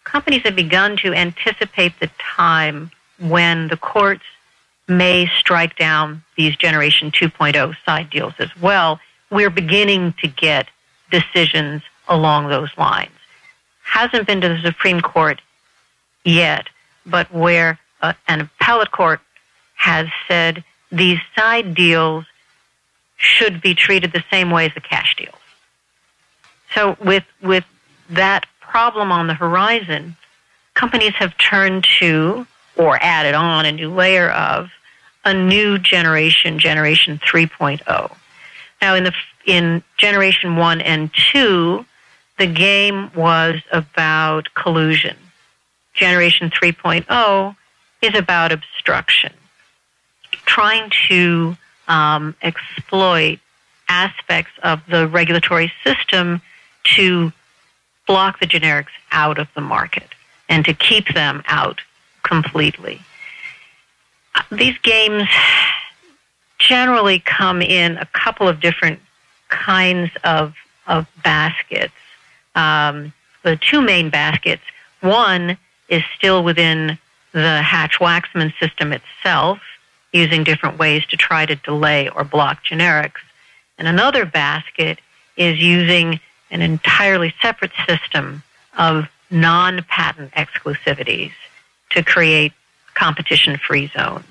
[0.04, 4.24] companies have begun to anticipate the time when the courts
[4.88, 9.00] may strike down these Generation 2.0 side deals as well.
[9.30, 10.68] We're beginning to get
[11.10, 13.10] decisions along those lines.
[13.82, 15.40] Hasn't been to the Supreme Court
[16.24, 16.68] yet,
[17.06, 19.20] but where uh, an appellate court
[19.76, 22.24] has said these side deals
[23.16, 25.34] should be treated the same way as the cash deals.
[26.74, 27.64] So with with
[28.10, 30.16] that problem on the horizon,
[30.74, 34.70] companies have turned to or added on a new layer of
[35.24, 38.16] a new generation, generation 3.0.
[38.80, 39.14] Now in the
[39.46, 41.84] in generation 1 and 2,
[42.38, 45.16] the game was about collusion.
[45.92, 47.56] Generation 3.0
[48.02, 49.32] is about obstruction,
[50.46, 51.56] trying to
[51.88, 53.38] um, exploit
[53.88, 56.40] aspects of the regulatory system
[56.96, 57.32] to
[58.06, 60.08] block the generics out of the market
[60.48, 61.80] and to keep them out
[62.22, 63.00] completely.
[64.50, 65.28] These games
[66.58, 69.00] generally come in a couple of different
[69.48, 70.54] kinds of,
[70.86, 71.94] of baskets.
[72.54, 74.62] Um, the two main baskets
[75.00, 76.98] one is still within
[77.32, 79.60] the Hatch Waxman system itself,
[80.12, 83.20] using different ways to try to delay or block generics.
[83.76, 84.98] And another basket
[85.36, 86.20] is using
[86.50, 88.42] an entirely separate system
[88.78, 91.32] of non patent exclusivities
[91.90, 92.52] to create
[92.94, 94.24] competition free zones.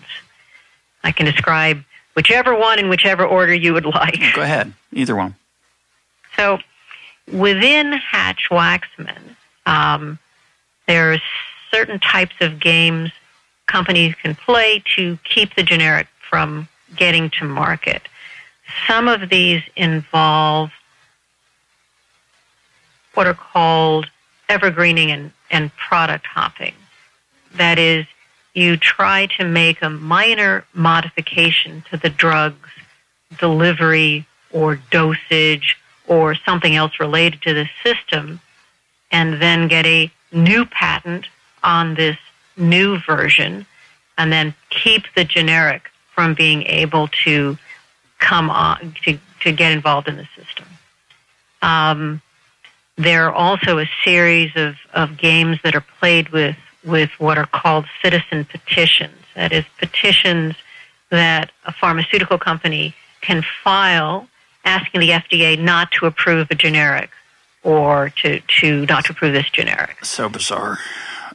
[1.03, 1.83] I can describe
[2.15, 4.19] whichever one in whichever order you would like.
[4.33, 5.35] Go ahead, either one.
[6.35, 6.59] So
[7.31, 10.19] within Hatch Waxman, um,
[10.87, 11.17] are
[11.71, 13.11] certain types of games
[13.67, 18.03] companies can play to keep the generic from getting to market.
[18.87, 20.71] Some of these involve
[23.13, 24.09] what are called
[24.49, 26.73] evergreening and, and product hopping.
[27.55, 28.05] That is,
[28.53, 32.69] you try to make a minor modification to the drug's
[33.39, 38.39] delivery or dosage or something else related to the system
[39.11, 41.27] and then get a new patent
[41.63, 42.17] on this
[42.57, 43.65] new version
[44.17, 47.57] and then keep the generic from being able to
[48.19, 50.65] come on to, to get involved in the system.
[51.61, 52.21] Um,
[52.97, 56.55] there are also a series of, of games that are played with,
[56.85, 59.15] with what are called citizen petitions.
[59.35, 60.55] That is, petitions
[61.09, 64.27] that a pharmaceutical company can file
[64.65, 67.09] asking the FDA not to approve a generic
[67.63, 70.03] or to, to not to approve this generic.
[70.03, 70.79] So bizarre.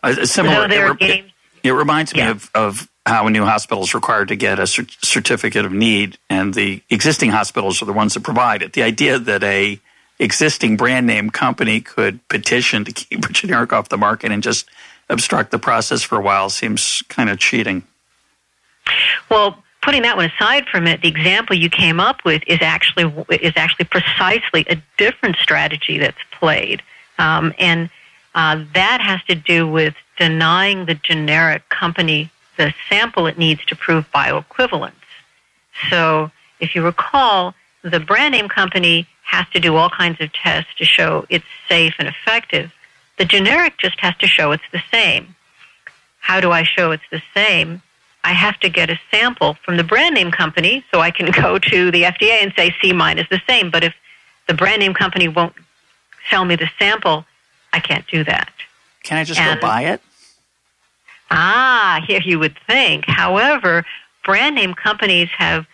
[0.03, 1.33] Uh, similar, so are games.
[1.63, 4.67] It, it reminds me of, of how a new hospital is required to get a
[4.67, 8.75] certificate of need, and the existing hospitals are the ones that provide it.
[8.75, 9.81] The idea that a
[10.19, 14.69] existing brand name company could petition to keep a generic off the market and just
[15.09, 17.83] obstruct the process for a while seems kind of cheating.
[19.31, 23.12] Well, putting that one aside from it, the example you came up with is actually
[23.40, 26.83] is actually precisely a different strategy that's played,
[27.18, 27.90] um, and
[28.35, 33.77] uh, that has to do with denying the generic company the sample it needs to
[33.77, 34.92] prove bioequivalence.
[35.88, 40.75] So, if you recall, the brand name company has to do all kinds of tests
[40.79, 42.73] to show it's safe and effective.
[43.18, 45.35] The generic just has to show it's the same.
[46.20, 47.83] How do I show it's the same?
[48.24, 51.59] I have to get a sample from the brand name company so I can go
[51.59, 53.70] to the FDA and say, see, mine is the same.
[53.70, 53.94] But if
[54.46, 55.54] the brand name company won't
[56.31, 57.24] sell me the sample,
[57.72, 58.52] I can't do that.
[59.02, 60.00] Can I just and, go buy it?
[61.31, 63.04] Ah, here you would think.
[63.07, 63.85] However,
[64.24, 65.66] brand name companies have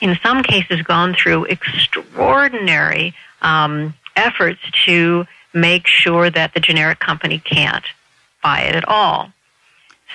[0.00, 7.38] in some cases gone through extraordinary um, efforts to make sure that the generic company
[7.38, 7.84] can't
[8.42, 9.32] buy it at all.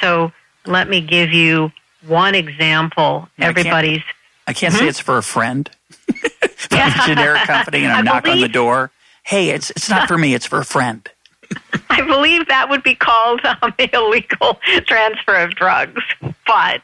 [0.02, 0.32] So
[0.66, 1.72] let me give you
[2.06, 3.28] one example.
[3.38, 4.00] Everybody's.
[4.00, 4.08] I can't,
[4.48, 4.84] I can't mm-hmm.
[4.84, 5.70] say it's for a friend
[6.56, 8.92] from a generic company, and I, I knock believe, on the door.
[9.24, 10.34] Hey, it's it's not for me.
[10.34, 11.10] It's for a friend.
[11.90, 16.02] I believe that would be called um, illegal transfer of drugs.
[16.46, 16.82] But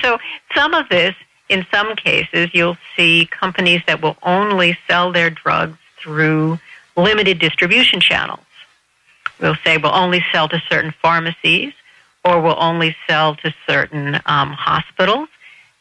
[0.00, 0.18] so
[0.54, 1.14] some of this
[1.48, 6.58] in some cases, you'll see companies that will only sell their drugs through
[6.96, 8.40] limited distribution channels.
[9.40, 11.72] We'll say we'll only sell to certain pharmacies
[12.24, 15.28] or we'll only sell to certain um, hospitals.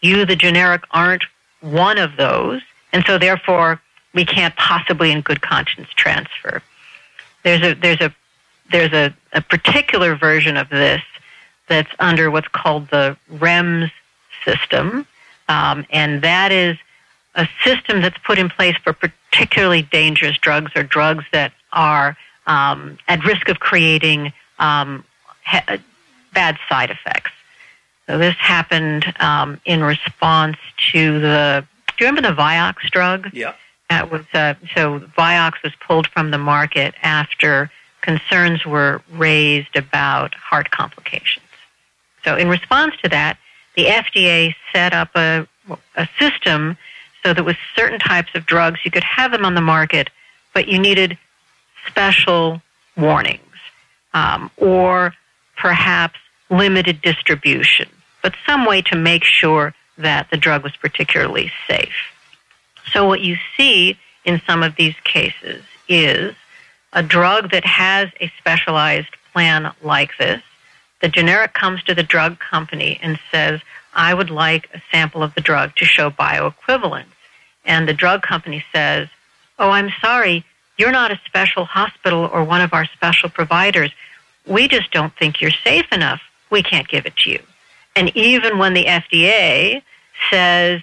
[0.01, 1.23] You, the generic, aren't
[1.61, 2.61] one of those,
[2.91, 3.81] and so therefore
[4.13, 6.61] we can't possibly, in good conscience, transfer.
[7.43, 8.13] There's a there's a
[8.71, 11.01] there's a, a particular version of this
[11.67, 13.91] that's under what's called the REMS
[14.43, 15.07] system,
[15.47, 16.77] um, and that is
[17.35, 22.15] a system that's put in place for particularly dangerous drugs or drugs that are
[22.45, 25.03] um, at risk of creating um,
[25.43, 25.77] ha-
[26.33, 27.31] bad side effects.
[28.07, 30.57] So this happened um, in response
[30.91, 31.65] to the.
[31.87, 33.29] Do you remember the Vioxx drug?
[33.33, 33.53] Yeah.
[33.89, 37.71] That was uh, so Vioxx was pulled from the market after
[38.01, 41.45] concerns were raised about heart complications.
[42.23, 43.37] So, in response to that,
[43.75, 45.47] the FDA set up a,
[45.95, 46.77] a system
[47.23, 50.09] so that with certain types of drugs, you could have them on the market,
[50.53, 51.17] but you needed
[51.87, 52.61] special
[52.97, 53.39] warnings
[54.13, 55.13] um, or
[55.57, 56.19] perhaps
[56.49, 57.89] limited distribution,
[58.21, 61.95] but some way to make sure that the drug was particularly safe.
[62.91, 66.35] So, what you see in some of these cases is
[66.91, 70.41] a drug that has a specialized plan like this.
[71.01, 73.61] The generic comes to the drug company and says,
[73.95, 77.05] I would like a sample of the drug to show bioequivalence.
[77.65, 79.07] And the drug company says,
[79.59, 80.43] Oh, I'm sorry,
[80.77, 83.91] you're not a special hospital or one of our special providers.
[84.45, 86.21] We just don't think you're safe enough.
[86.49, 87.39] We can't give it to you.
[87.95, 89.83] And even when the FDA
[90.29, 90.81] says,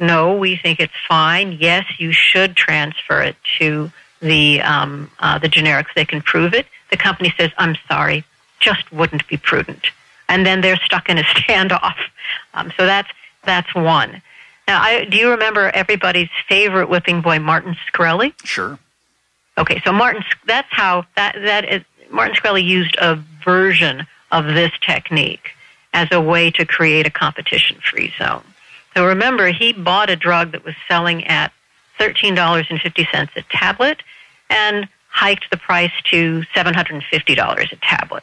[0.00, 1.52] no, we think it's fine.
[1.52, 3.90] Yes, you should transfer it to
[4.20, 5.94] the um, uh, the generics.
[5.94, 6.66] They can prove it.
[6.90, 8.24] The company says, "I'm sorry,
[8.60, 9.90] just wouldn't be prudent,"
[10.28, 11.96] and then they're stuck in a standoff.
[12.54, 13.10] Um, so that's
[13.44, 14.22] that's one.
[14.66, 18.34] Now, I, do you remember everybody's favorite whipping boy, Martin Shkreli?
[18.44, 18.78] Sure.
[19.56, 21.82] Okay, so Martin, that's how that that is.
[22.10, 25.50] Martin Shkreli used a version of this technique
[25.92, 28.44] as a way to create a competition-free zone.
[28.94, 31.52] So remember, he bought a drug that was selling at
[31.98, 34.02] $13.50 a tablet
[34.50, 38.22] and hiked the price to $750 a tablet.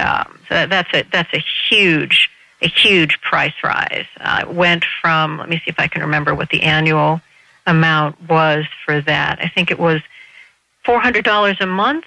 [0.00, 2.30] Um, so that's a that's a huge
[2.62, 4.06] a huge price rise.
[4.18, 7.20] Uh, it went from let me see if I can remember what the annual
[7.66, 9.38] amount was for that.
[9.40, 10.00] I think it was
[10.84, 12.06] four hundred dollars a month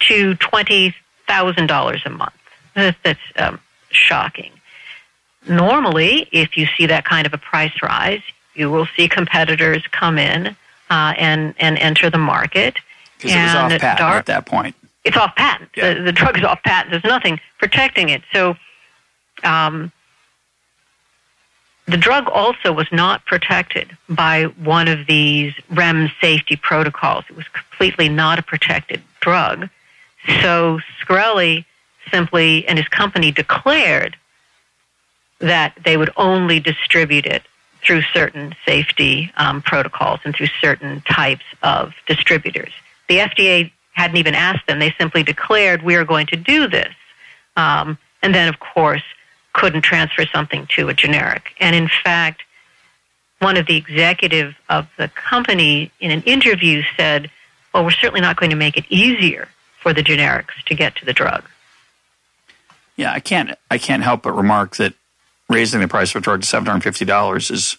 [0.00, 0.94] to twenty
[1.26, 2.32] thousand dollars a month.
[2.74, 4.52] That's, that's um, shocking.
[5.48, 8.22] Normally, if you see that kind of a price rise,
[8.54, 10.56] you will see competitors come in
[10.90, 12.76] uh, and and enter the market.
[13.18, 14.74] Because it was off patent at that point.
[15.04, 15.70] It's off patent.
[15.76, 15.94] Yeah.
[15.94, 16.90] The, the, drug is off patent.
[16.90, 18.22] There's nothing protecting it.
[18.32, 18.56] So,
[19.42, 19.92] um,
[21.86, 27.24] the drug also was not protected by one of these REMS safety protocols.
[27.28, 29.68] It was completely not a protected drug.
[30.40, 31.64] So Shkreli
[32.10, 34.16] simply and his company declared
[35.38, 37.42] that they would only distribute it
[37.82, 42.72] through certain safety um, protocols and through certain types of distributors.
[43.08, 44.78] The FDA hadn't even asked them.
[44.78, 46.94] They simply declared, we are going to do this.
[47.56, 49.02] Um, and then, of course,
[49.52, 51.54] couldn't transfer something to a generic.
[51.60, 52.42] And in fact,
[53.40, 57.30] one of the executives of the company in an interview said,
[57.72, 59.48] well, we're certainly not going to make it easier
[59.80, 61.44] for the generics to get to the drug.
[62.96, 64.92] Yeah, I can't I can't help but remark that
[65.48, 67.78] raising the price of a drug to $750 is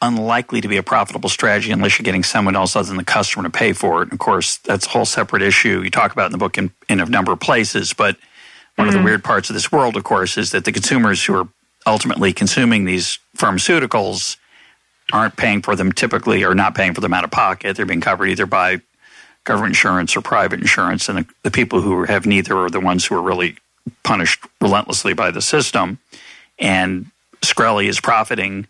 [0.00, 3.44] unlikely to be a profitable strategy unless you're getting someone else other than the customer
[3.44, 4.04] to pay for it.
[4.04, 6.70] And of course, that's a whole separate issue you talk about in the book in,
[6.88, 7.92] in a number of places.
[7.92, 8.16] But
[8.76, 8.88] one mm-hmm.
[8.88, 9.04] of the mm-hmm.
[9.06, 11.48] weird parts of this world, of course, is that the consumers who are
[11.86, 14.36] ultimately consuming these pharmaceuticals
[15.12, 17.76] aren't paying for them typically or not paying for them out of pocket.
[17.76, 18.80] They're being covered either by
[19.44, 21.08] government insurance or private insurance.
[21.08, 23.56] And the, the people who have neither are the ones who are really
[24.02, 25.98] punished relentlessly by the system.
[26.58, 27.06] And
[27.40, 28.66] Shkreli is profiting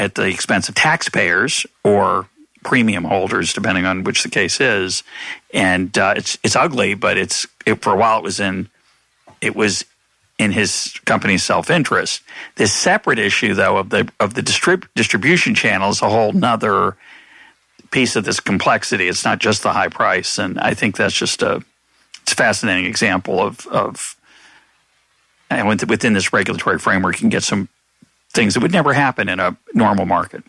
[0.00, 2.26] at the expense of taxpayers or
[2.64, 5.02] premium holders, depending on which the case is.
[5.52, 8.70] And uh, it's it's ugly, but it's it, for a while it was in
[9.42, 9.84] it was
[10.38, 12.22] in his company's self interest.
[12.56, 16.96] This separate issue, though, of the of the distrib- distribution channel is a whole nother
[17.90, 19.06] piece of this complexity.
[19.06, 21.62] It's not just the high price, and I think that's just a
[22.22, 24.16] it's a fascinating example of of
[25.50, 27.68] and within this regulatory framework, you can get some
[28.32, 30.42] things that would never happen in a normal market.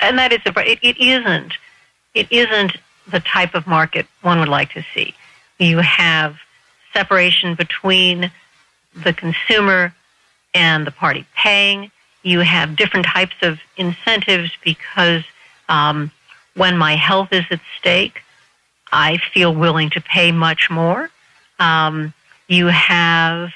[0.00, 1.54] And that is the it, it isn't
[2.14, 2.76] it isn't
[3.08, 5.14] the type of market one would like to see.
[5.58, 6.36] You have
[6.92, 8.30] separation between
[8.94, 9.94] the consumer
[10.54, 11.90] and the party paying.
[12.22, 15.24] You have different types of incentives because
[15.68, 16.10] um,
[16.54, 18.22] when my health is at stake,
[18.90, 21.10] I feel willing to pay much more.
[21.58, 22.14] Um,
[22.48, 23.52] you have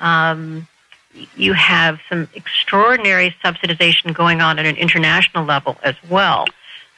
[0.00, 0.66] um,
[1.36, 6.46] you have some extraordinary subsidization going on at an international level as well.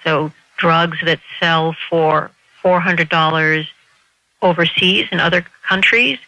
[0.05, 2.31] So drugs that sell for
[2.63, 3.67] $400
[4.43, 6.19] overseas in other countries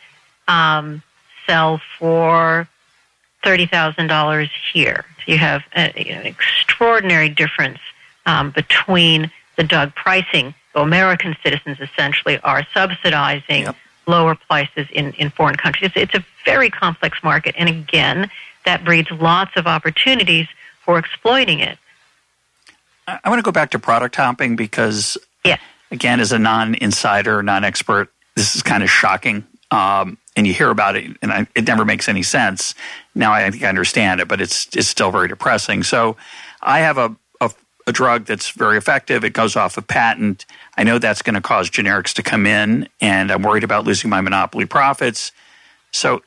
[0.47, 1.03] um,
[1.47, 2.68] sell for
[3.45, 5.05] $30,000 here.
[5.18, 7.78] So you have a, an extraordinary difference
[8.26, 10.55] um, between the drug pricing.
[10.74, 13.74] American citizens essentially are subsidizing yep
[14.09, 15.92] lower prices in, in foreign countries.
[15.94, 18.30] It's, it's a very complex market, and again,
[18.64, 20.48] that breeds lots of opportunities
[20.84, 21.78] for exploiting it.
[23.06, 25.59] I want to go back to product hopping because Yeah.
[25.90, 29.46] Again, as a non-insider, non-expert, this is kind of shocking.
[29.70, 32.74] Um, and you hear about it, and I, it never makes any sense.
[33.14, 35.82] Now I think I understand it, but it's it's still very depressing.
[35.82, 36.16] So,
[36.62, 37.14] I have a
[37.89, 39.24] a, drug that's very effective.
[39.24, 40.47] It goes off a patent.
[40.76, 44.11] I know that's going to cause generics to come in, and I'm worried about losing
[44.11, 45.32] my monopoly profits.
[45.91, 46.22] So,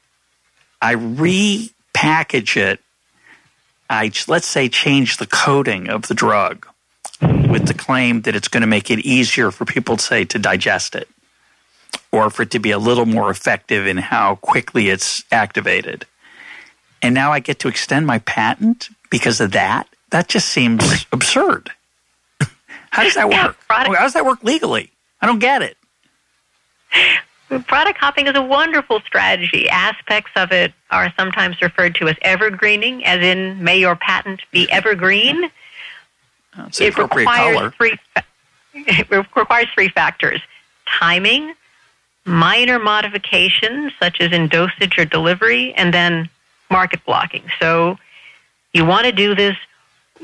[0.82, 2.80] I repackage it.
[3.90, 6.68] I let's say change the coating of the drug
[7.22, 10.96] with the claim that it's going to make it easier for people say to digest
[10.96, 11.08] it
[12.12, 16.06] or for it to be a little more effective in how quickly it's activated.
[17.02, 19.88] And now I get to extend my patent because of that?
[20.12, 21.72] That just seems absurd.
[22.92, 23.58] How does that work?
[23.70, 24.92] How does that work legally?
[25.22, 25.78] I don't get it.
[27.68, 29.70] Product hopping is a wonderful strategy.
[29.70, 34.70] Aspects of it are sometimes referred to as evergreening, as in, may your patent be
[34.72, 35.50] evergreen.
[36.80, 37.72] it requires color.
[37.72, 37.98] three.
[38.74, 40.42] It requires three factors:
[40.86, 41.54] timing,
[42.26, 46.30] minor modifications such as in dosage or delivery, and then
[46.70, 47.44] market blocking.
[47.60, 47.98] So
[48.74, 49.58] you want to do this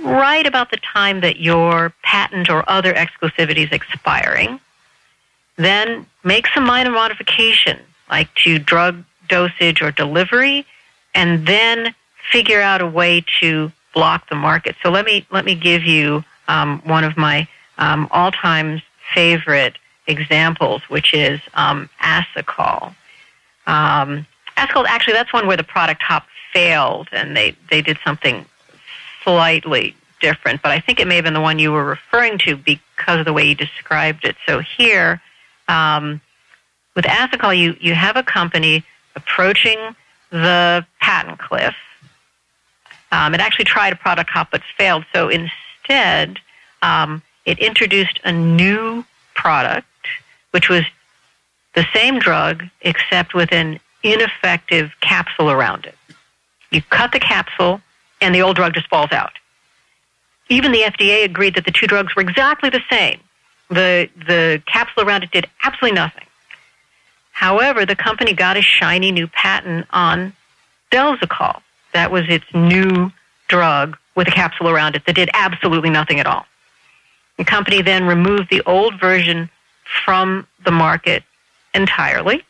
[0.03, 4.59] right about the time that your patent or other exclusivity is expiring.
[5.55, 7.79] Then make some minor modification,
[8.09, 10.65] like to drug dosage or delivery,
[11.15, 11.95] and then
[12.31, 14.75] figure out a way to block the market.
[14.83, 18.81] So let me let me give you um, one of my um, all-time
[19.13, 19.77] favorite
[20.07, 22.93] examples, which is um, Asacol.
[23.65, 24.25] Um,
[24.57, 28.45] Asacol, actually, that's one where the product hop failed, and they, they did something
[29.27, 32.55] slightly different, but I think it may have been the one you were referring to
[32.55, 34.37] because of the way you described it.
[34.45, 35.21] So here,
[35.67, 36.21] um,
[36.95, 39.77] with Asacol, you, you have a company approaching
[40.29, 41.75] the patent cliff.
[43.11, 45.05] Um, it actually tried a product hop but failed.
[45.13, 46.39] So instead,
[46.81, 49.87] um, it introduced a new product
[50.51, 50.83] which was
[51.75, 55.95] the same drug except with an ineffective capsule around it.
[56.71, 57.81] You cut the capsule
[58.21, 59.33] and the old drug just falls out.
[60.49, 63.19] Even the FDA agreed that the two drugs were exactly the same.
[63.69, 66.23] The, the capsule around it did absolutely nothing.
[67.31, 70.33] However, the company got a shiny new patent on
[70.91, 71.61] Delzicol.
[71.93, 73.11] That was its new
[73.47, 76.45] drug with a capsule around it that did absolutely nothing at all.
[77.37, 79.49] The company then removed the old version
[80.05, 81.23] from the market
[81.73, 82.43] entirely.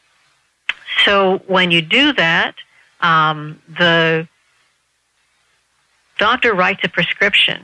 [1.03, 2.55] So when you do that,
[3.01, 4.27] um, the
[6.17, 7.61] doctor writes a prescription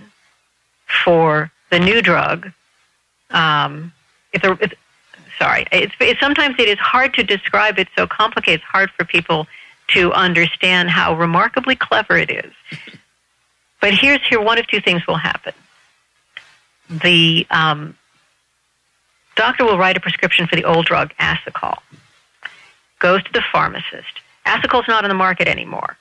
[1.04, 2.52] for the new drug.
[3.32, 3.94] Um,
[4.32, 4.74] if, the, if
[5.40, 7.80] sorry, it's, it's, sometimes it is hard to describe.
[7.80, 8.62] It's so complicated.
[8.62, 9.48] It's hard for people
[9.90, 12.54] to understand how remarkably clever it is.
[13.82, 15.54] But here's here one of two things will happen.
[16.90, 17.98] The um,
[19.36, 21.80] Doctor will write a prescription for the old drug, Asacol.
[23.00, 24.22] Goes to the pharmacist.
[24.46, 25.98] Asacol's not on the market anymore,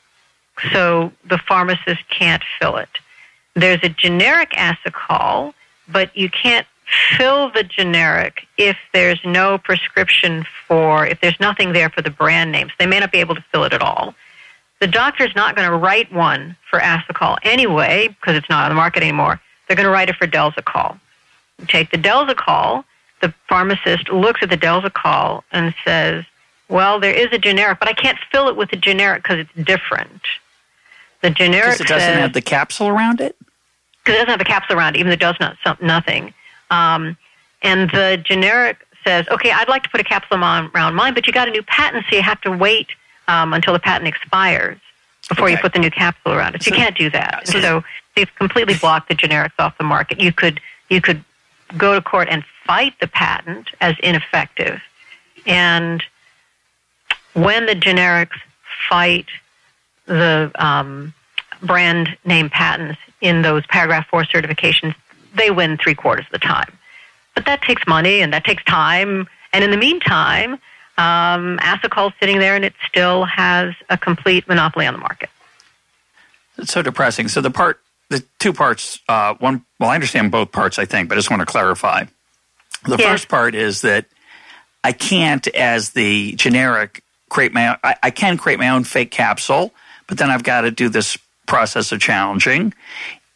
[0.73, 2.89] so the pharmacist can't fill it.
[3.55, 5.55] There's a generic Asacol,
[5.89, 6.67] but you can't
[7.17, 12.53] fill the generic if there's no prescription for, if there's nothing there for the brand
[12.53, 12.73] names.
[12.79, 14.15] They may not be able to fill it at all.
[14.81, 18.75] The doctor's not going to write one for Asacol anyway, because it's not on the
[18.75, 19.41] market anymore.
[19.67, 20.99] They're going to write it for Delzicol.
[21.59, 22.85] You take the Delzicol,
[23.21, 26.25] the pharmacist looks at the Delzicol and says,
[26.69, 29.67] well, there is a generic, but I can't fill it with a generic because it's
[29.67, 30.23] different.
[31.23, 33.37] The generic it doesn't says, have the capsule around it?
[33.99, 36.35] Because it doesn't have a capsule around it, even though it does not, nothing.
[36.71, 37.17] Um,
[37.63, 41.27] and the generic says, okay, I'd like to put a capsule on, around mine, but
[41.27, 42.89] you got a new patent, so you have to wait
[43.29, 44.79] um, until the patent expires
[45.29, 45.55] before okay.
[45.55, 46.63] you put the new capsule around it.
[46.63, 47.47] So, so you can't do that.
[47.47, 47.85] So, so
[48.17, 50.21] you've completely blocked the generics off the market.
[50.21, 51.25] You could you could
[51.77, 54.81] go to court and fight the patent as ineffective.
[55.47, 56.03] And
[57.35, 58.39] when the generics
[58.89, 59.27] fight
[60.07, 61.15] the um,
[61.63, 64.95] brand name patents in those paragraph four certifications,
[65.35, 66.73] they win three quarters of the time.
[67.35, 69.29] But that takes money and that takes time.
[69.53, 70.55] And in the meantime,
[70.99, 75.31] um, Asacol's sitting there and it still has a complete monopoly on the market.
[76.59, 77.29] It's so depressing.
[77.29, 77.81] So the part
[78.13, 79.01] the two parts.
[79.09, 82.05] Uh, one, well, I understand both parts, I think, but I just want to clarify.
[82.85, 83.11] The yeah.
[83.11, 84.07] first part is that
[84.85, 87.77] I can't, as the generic, create my.
[87.83, 89.73] I, I can create my own fake capsule,
[90.13, 92.75] but then I've got to do this process of challenging,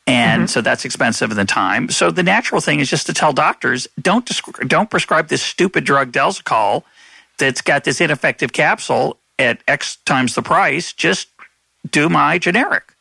[0.06, 0.46] and mm-hmm.
[0.46, 1.88] so that's expensive in the time.
[1.88, 4.30] So the natural thing is just to tell doctors don't
[4.68, 6.82] don't prescribe this stupid drug Delzicol
[7.38, 10.92] that's got this ineffective capsule at X times the price.
[10.92, 11.28] Just
[11.90, 12.92] do my generic,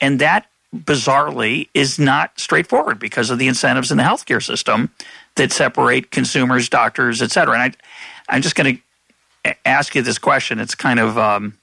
[0.00, 4.90] and that bizarrely is not straightforward because of the incentives in the healthcare system
[5.36, 7.54] that separate consumers, doctors, et cetera.
[7.54, 8.80] And I, I'm just going
[9.44, 10.58] to ask you this question.
[10.58, 11.54] It's kind of, um,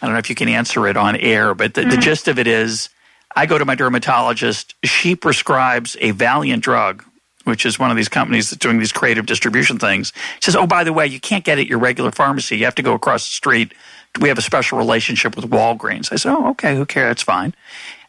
[0.00, 1.90] I don't know if you can answer it on air, but the, mm-hmm.
[1.90, 2.88] the gist of it is
[3.36, 4.74] I go to my dermatologist.
[4.84, 7.04] She prescribes a Valeant drug,
[7.44, 10.12] which is one of these companies that's doing these creative distribution things.
[10.40, 12.56] She says, Oh, by the way, you can't get it at your regular pharmacy.
[12.56, 13.72] You have to go across the street.
[14.20, 16.12] We have a special relationship with Walgreens.
[16.12, 17.12] I said, Oh, okay, who cares?
[17.12, 17.54] It's fine.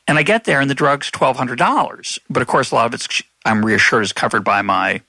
[0.08, 2.20] And I get there and the drug's $1,200.
[2.30, 5.02] But of course, a lot of it's, I'm reassured, is covered by my,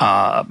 [0.00, 0.44] uh,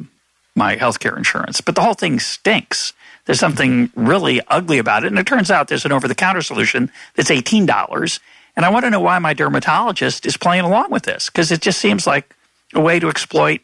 [0.56, 1.60] my healthcare insurance.
[1.60, 2.94] But the whole thing stinks.
[3.28, 5.08] There's something really ugly about it.
[5.08, 8.20] And it turns out there's an over the counter solution that's $18.
[8.56, 11.62] And I want to know why my dermatologist is playing along with this because it
[11.62, 12.34] just seems like
[12.74, 13.62] a way to exploit.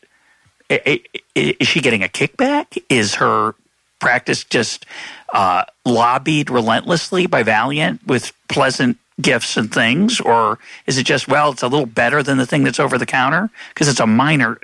[0.69, 2.77] Is she getting a kickback?
[2.89, 3.55] Is her
[3.99, 4.85] practice just
[5.33, 10.19] uh, lobbied relentlessly by Valeant with pleasant gifts and things?
[10.19, 13.05] Or is it just, well, it's a little better than the thing that's over the
[13.05, 14.59] counter because it's a minor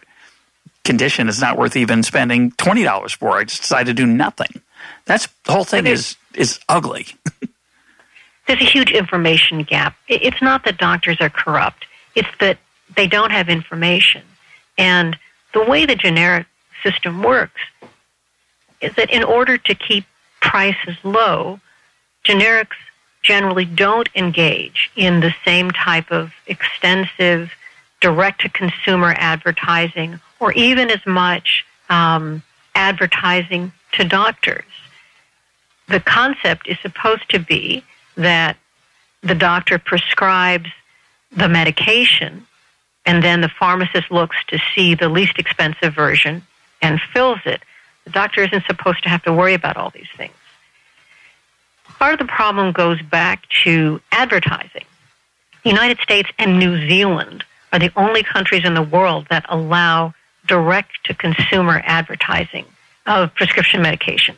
[0.83, 1.29] condition.
[1.29, 3.37] It's not worth even spending $20 for.
[3.37, 4.61] I just decided to do nothing.
[5.09, 7.07] That's the whole thing is is ugly.
[8.47, 9.95] there's a huge information gap.
[10.07, 11.87] It's not that doctors are corrupt.
[12.13, 12.59] It's that
[12.95, 14.21] they don't have information.
[14.77, 15.17] And
[15.51, 16.45] the way the generic
[16.83, 17.59] system works
[18.81, 20.05] is that in order to keep
[20.41, 21.59] prices low,
[22.23, 22.77] generics
[23.23, 27.51] generally don't engage in the same type of extensive
[27.99, 32.43] direct to consumer advertising or even as much um,
[32.75, 34.68] advertising to doctors
[35.89, 37.83] the concept is supposed to be
[38.15, 38.57] that
[39.21, 40.69] the doctor prescribes
[41.31, 42.45] the medication
[43.05, 46.43] and then the pharmacist looks to see the least expensive version
[46.81, 47.61] and fills it.
[48.05, 50.33] The doctor isn't supposed to have to worry about all these things.
[51.85, 54.85] Part of the problem goes back to advertising.
[55.63, 60.13] The United States and New Zealand are the only countries in the world that allow
[60.47, 62.65] direct to consumer advertising
[63.05, 64.37] of prescription medications.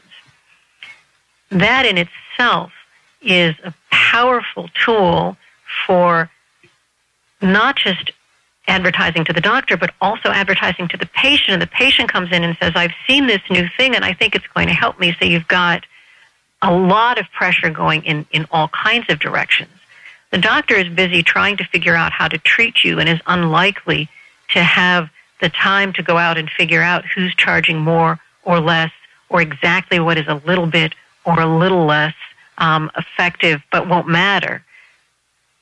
[1.51, 2.71] That in itself
[3.21, 5.37] is a powerful tool
[5.85, 6.29] for
[7.41, 8.11] not just
[8.67, 11.49] advertising to the doctor, but also advertising to the patient.
[11.49, 14.35] And the patient comes in and says, I've seen this new thing and I think
[14.35, 15.15] it's going to help me.
[15.19, 15.85] So you've got
[16.61, 19.71] a lot of pressure going in, in all kinds of directions.
[20.31, 24.07] The doctor is busy trying to figure out how to treat you and is unlikely
[24.49, 25.09] to have
[25.41, 28.91] the time to go out and figure out who's charging more or less
[29.29, 30.93] or exactly what is a little bit
[31.25, 32.15] or a little less
[32.57, 34.63] um, effective, but won't matter.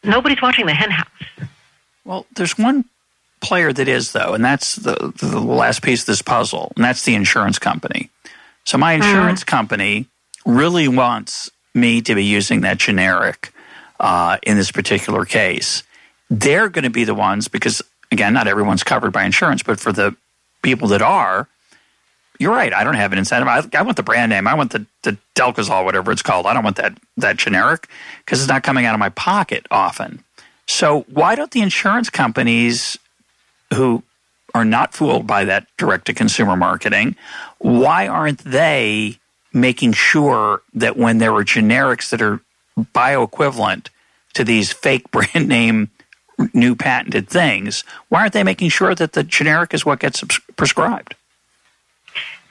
[0.03, 1.07] Nobody's watching the henhouse.
[2.05, 2.85] Well, there's one
[3.41, 7.03] player that is though, and that's the the last piece of this puzzle, and that's
[7.03, 8.09] the insurance company.
[8.65, 9.03] So my mm-hmm.
[9.03, 9.47] insurance mm.
[9.47, 10.07] company
[10.45, 13.53] really wants me to be using that generic
[13.99, 15.83] uh, in this particular case.
[16.29, 17.81] They're going to be the ones because
[18.11, 20.15] again, not everyone's covered by insurance, but for the
[20.61, 21.47] people that are,
[22.39, 22.73] you're right.
[22.73, 23.47] I don't have an incentive.
[23.47, 24.47] I, I want the brand name.
[24.47, 26.45] I want the, the Delcazol, whatever it's called.
[26.45, 27.87] I don't want that, that generic
[28.25, 30.23] because it's not coming out of my pocket often.
[30.65, 32.97] So why don't the insurance companies
[33.73, 34.03] who
[34.53, 37.15] are not fooled by that direct to consumer marketing,
[37.59, 39.19] why aren't they
[39.53, 42.39] making sure that when there are generics that are
[42.77, 43.89] bioequivalent
[44.33, 45.89] to these fake brand name
[46.53, 50.23] new patented things, why aren't they making sure that the generic is what gets
[50.55, 51.15] prescribed?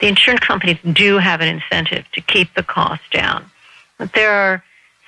[0.01, 3.51] The insurance companies do have an incentive to keep the cost down.
[3.99, 4.65] But there are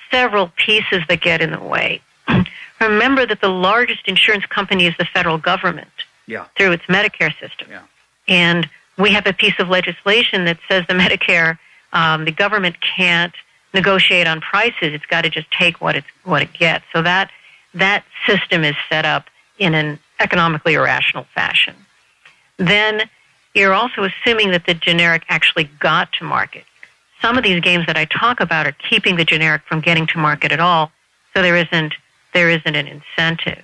[0.09, 2.01] several pieces that get in the way.
[2.81, 5.87] Remember that the largest insurance company is the federal government
[6.27, 6.45] yeah.
[6.57, 7.67] through its Medicare system.
[7.69, 7.83] Yeah.
[8.27, 11.57] And we have a piece of legislation that says the Medicare,
[11.93, 13.33] um, the government can't
[13.73, 14.93] negotiate on prices.
[14.93, 16.83] It's got to just take what, it's, what it gets.
[16.91, 17.31] So that,
[17.73, 21.75] that system is set up in an economically irrational fashion.
[22.57, 23.09] Then
[23.53, 26.63] you're also assuming that the generic actually got to market.
[27.21, 30.17] Some of these games that I talk about are keeping the generic from getting to
[30.17, 30.91] market at all,
[31.33, 31.93] so there isn't
[32.33, 33.63] there isn't an incentive.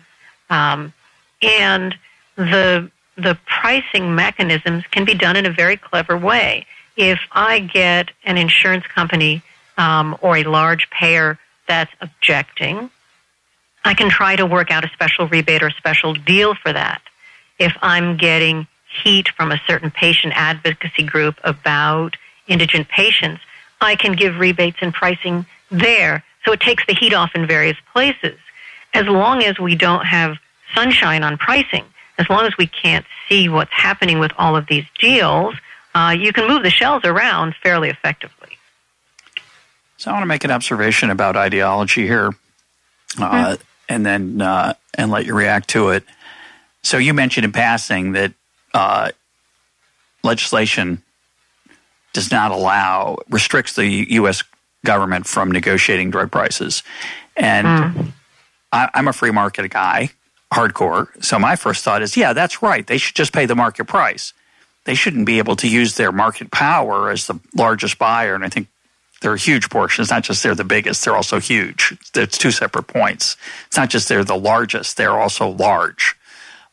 [0.50, 0.94] Um,
[1.42, 1.96] and
[2.36, 6.66] the the pricing mechanisms can be done in a very clever way.
[6.96, 9.42] If I get an insurance company
[9.78, 12.92] um, or a large payer that's objecting,
[13.84, 17.02] I can try to work out a special rebate or special deal for that.
[17.58, 18.68] If I'm getting
[19.04, 22.16] heat from a certain patient advocacy group about
[22.48, 23.42] indigent patients,
[23.82, 26.24] I can give rebates and pricing there.
[26.46, 28.38] So it takes the heat off in various places.
[28.94, 30.38] As long as we don't have
[30.74, 31.86] sunshine on pricing,
[32.18, 35.56] as long as we can't see what's happening with all of these deals,
[35.94, 38.58] uh, you can move the shells around fairly effectively.
[39.98, 42.28] So I want to make an observation about ideology here,
[43.20, 43.62] uh, mm-hmm.
[43.90, 46.04] and then uh, and let you react to it.
[46.84, 48.34] So you mentioned in passing that
[48.78, 49.12] uh,
[50.24, 51.02] legislation
[52.14, 54.44] does not allow restricts the U.S.
[54.86, 56.84] government from negotiating drug prices,
[57.36, 58.12] and mm.
[58.72, 60.12] I, I'm a free market guy,
[60.54, 61.08] hardcore.
[61.24, 62.86] So my first thought is, yeah, that's right.
[62.86, 64.34] They should just pay the market price.
[64.86, 68.36] They shouldn't be able to use their market power as the largest buyer.
[68.36, 68.68] And I think
[69.22, 70.02] they're a huge portion.
[70.02, 71.98] It's not just they're the biggest, they're also huge.
[72.16, 73.36] It's two separate points.
[73.68, 76.16] It's not just they're the largest, they're also large.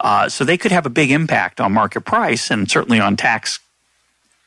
[0.05, 3.59] Uh, so they could have a big impact on market price and certainly on tax,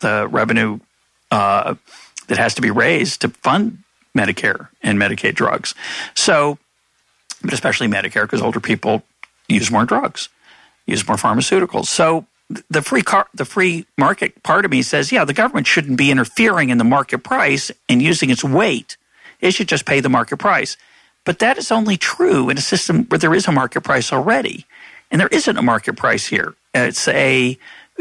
[0.02, 0.80] the revenue
[1.32, 1.74] uh,
[2.28, 3.80] that has to be raised to fund
[4.16, 5.74] Medicare and Medicaid drugs.
[6.14, 6.60] So,
[7.42, 9.02] but especially Medicare because older people
[9.50, 10.30] use more drugs,
[10.86, 11.88] use more pharmaceuticals.
[11.88, 12.28] So
[12.70, 16.12] the free car, the free market part of me says, yeah, the government shouldn't be
[16.12, 18.96] interfering in the market price and using its weight.
[19.42, 20.78] It should just pay the market price.
[21.26, 24.66] But that is only true in a system where there is a market price already.
[25.12, 26.56] And there isn't a market price here.
[26.74, 27.58] It's a,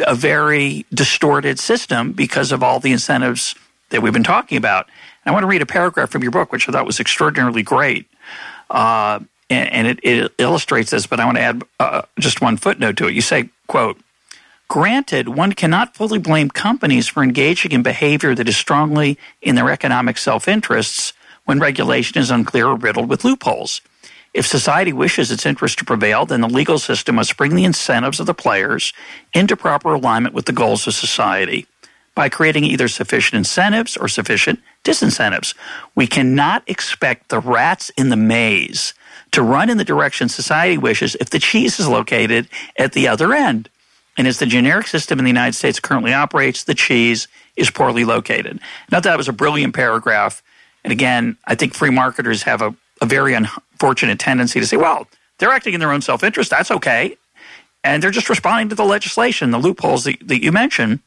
[0.06, 3.54] a very distorted system because of all the incentives
[3.90, 4.86] that we've been talking about.
[5.24, 7.62] And I want to read a paragraph from your book, which I thought was extraordinarily
[7.62, 8.06] great.
[8.68, 12.56] Uh, and, and it, it, illustrates this, but I want to add uh, just one
[12.56, 13.14] footnote to it.
[13.14, 13.98] You say, quote,
[14.68, 19.70] Granted, one cannot fully blame companies for engaging in behavior that is strongly in their
[19.70, 21.12] economic self interests
[21.44, 23.80] when regulation is unclear or riddled with loopholes.
[24.36, 28.20] If society wishes its interests to prevail, then the legal system must bring the incentives
[28.20, 28.92] of the players
[29.32, 31.66] into proper alignment with the goals of society
[32.14, 35.54] by creating either sufficient incentives or sufficient disincentives.
[35.94, 38.92] We cannot expect the rats in the maze
[39.32, 42.46] to run in the direction society wishes if the cheese is located
[42.78, 43.70] at the other end.
[44.18, 47.26] And as the generic system in the United States currently operates, the cheese
[47.56, 48.60] is poorly located.
[48.92, 50.42] Not that it was a brilliant paragraph.
[50.84, 55.06] And again, I think free marketers have a a very unfortunate tendency to say, well,
[55.38, 56.50] they're acting in their own self interest.
[56.50, 57.16] That's okay.
[57.84, 61.00] And they're just responding to the legislation, the loopholes that, that you mentioned.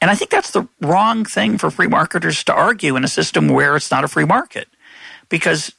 [0.00, 3.48] And I think that's the wrong thing for free marketers to argue in a system
[3.48, 4.68] where it's not a free market
[5.28, 5.72] because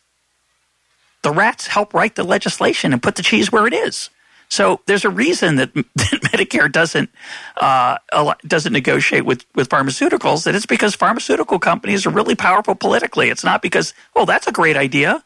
[1.21, 4.09] the rats help write the legislation and put the cheese where it is.
[4.49, 7.09] So there's a reason that, that Medicare doesn't
[7.57, 7.97] uh,
[8.45, 10.47] doesn't negotiate with with pharmaceuticals.
[10.47, 13.29] And it's because pharmaceutical companies are really powerful politically.
[13.29, 15.23] It's not because well, that's a great idea.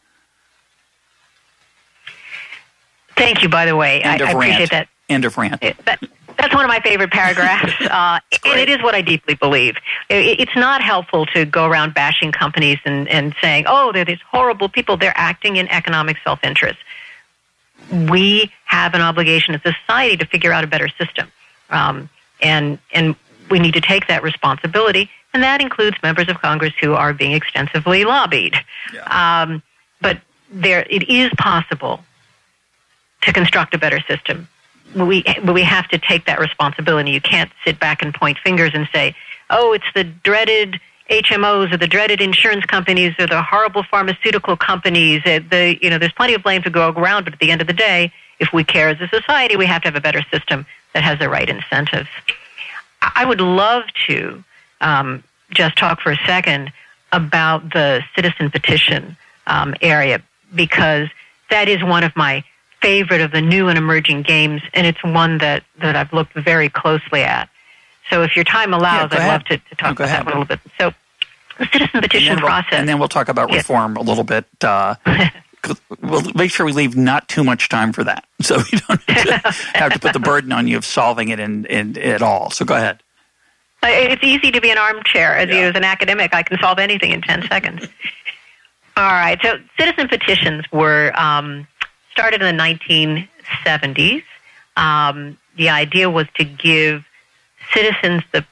[3.16, 3.48] Thank you.
[3.48, 4.88] By the way, I, I, appreciate that.
[5.08, 5.60] End of rant.
[5.60, 6.00] That,
[6.38, 9.76] that's one of my favorite paragraphs, uh, and it is what I deeply believe.
[10.08, 14.22] It, it's not helpful to go around bashing companies and, and saying, "Oh, they're these
[14.28, 16.78] horrible people." They're acting in economic self-interest
[17.92, 21.30] we have an obligation as a society to figure out a better system.
[21.70, 22.08] Um,
[22.40, 23.14] and, and
[23.50, 27.32] we need to take that responsibility, and that includes members of Congress who are being
[27.32, 28.54] extensively lobbied.
[28.92, 29.42] Yeah.
[29.42, 29.62] Um,
[30.00, 30.20] but
[30.50, 32.02] there, it is possible
[33.22, 34.48] to construct a better system.
[34.94, 37.12] We, but we have to take that responsibility.
[37.12, 39.14] You can't sit back and point fingers and say,
[39.48, 40.80] oh, it's the dreaded
[41.10, 45.22] HMOs or the dreaded insurance companies or the horrible pharmaceutical companies.
[45.24, 47.66] The, you know, there's plenty of blame to go around, but at the end of
[47.66, 50.66] the day, if we care as a society, we have to have a better system
[50.94, 52.08] that has the right incentives.
[53.00, 54.42] I would love to
[54.80, 56.72] um, just talk for a second
[57.12, 60.22] about the citizen petition um, area
[60.54, 61.08] because
[61.50, 62.44] that is one of my
[62.80, 66.68] favorite of the new and emerging games, and it's one that, that I've looked very
[66.68, 67.48] closely at.
[68.12, 69.32] So if your time allows, yeah, I'd ahead.
[69.32, 70.26] love to, to talk oh, about ahead.
[70.26, 70.60] that a little bit.
[70.78, 70.92] So
[71.58, 72.72] the citizen petition and we'll, process.
[72.74, 74.04] And then we'll talk about reform yes.
[74.04, 74.46] a little bit.
[74.62, 74.96] Uh,
[76.02, 79.42] we'll make sure we leave not too much time for that, so we don't have
[79.42, 82.50] to, have to put the burden on you of solving it in, in, at all.
[82.50, 83.02] So go ahead.
[83.82, 85.34] Uh, it's easy to be an armchair.
[85.34, 85.54] As, yeah.
[85.54, 87.88] you, as an academic, I can solve anything in 10 seconds.
[88.96, 89.38] All right.
[89.42, 91.66] So citizen petitions were um,
[92.12, 94.22] started in the 1970s.
[94.76, 97.04] Um, the idea was to give
[97.72, 98.44] citizens the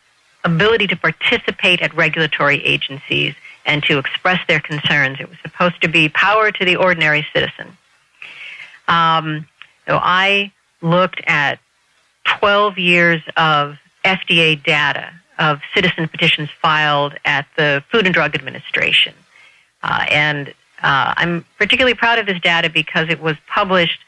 [0.45, 3.35] ability to participate at regulatory agencies
[3.67, 5.21] and to express their concerns.
[5.21, 7.77] It was supposed to be power to the ordinary citizen.
[8.89, 9.47] Um,
[9.87, 11.59] so I looked at
[12.25, 19.15] 12 years of FDA data of citizen petitions filed at the Food and Drug Administration.
[19.83, 20.49] Uh, and
[20.83, 24.01] uh, I'm particularly proud of this data because it was published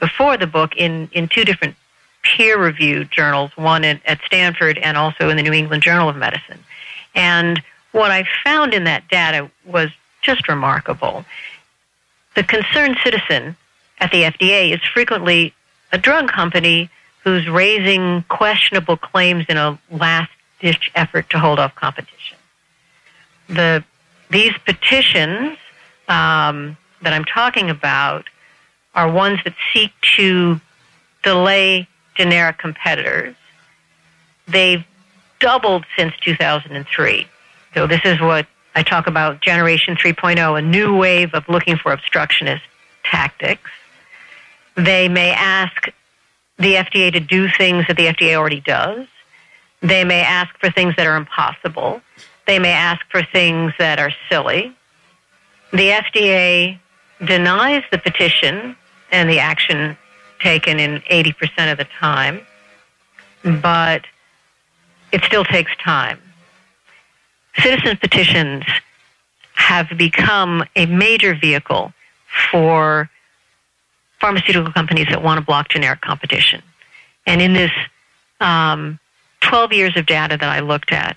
[0.00, 1.76] before the book in, in two different
[2.22, 6.16] peer reviewed journals, one at, at Stanford and also in the New England Journal of
[6.16, 6.58] Medicine.
[7.14, 7.62] And
[7.92, 9.90] what I found in that data was
[10.22, 11.24] just remarkable.
[12.34, 13.56] The concerned citizen
[13.98, 15.52] at the FDA is frequently
[15.92, 16.90] a drug company
[17.24, 22.38] who's raising questionable claims in a last ditch effort to hold off competition.
[23.48, 23.84] The,
[24.30, 25.58] these petitions
[26.08, 28.24] um, that I'm talking about
[28.94, 30.60] are ones that seek to
[31.22, 33.34] delay generic competitors.
[34.48, 34.84] They've
[35.40, 37.26] doubled since 2003.
[37.74, 41.92] So this is what I talk about Generation 3.0, a new wave of looking for
[41.92, 42.62] obstructionist
[43.04, 43.70] tactics.
[44.76, 45.88] They may ask
[46.58, 49.06] the FDA to do things that the FDA already does.
[49.80, 52.00] They may ask for things that are impossible.
[52.46, 54.74] They may ask for things that are silly.
[55.72, 56.78] The FDA
[57.24, 58.76] denies the petition
[59.10, 59.96] and the action
[60.42, 62.40] taken in 80% of the time,
[63.44, 64.02] but
[65.12, 66.18] it still takes time.
[67.58, 68.64] Citizen petitions
[69.54, 71.92] have become a major vehicle
[72.50, 73.10] for
[74.20, 76.62] pharmaceutical companies that want to block generic competition.
[77.26, 77.72] And in this
[78.40, 78.98] um,
[79.40, 81.16] 12 years of data that I looked at,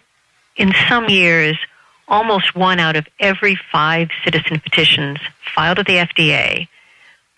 [0.55, 1.57] in some years,
[2.07, 5.19] almost one out of every five citizen petitions
[5.53, 6.67] filed at the FDA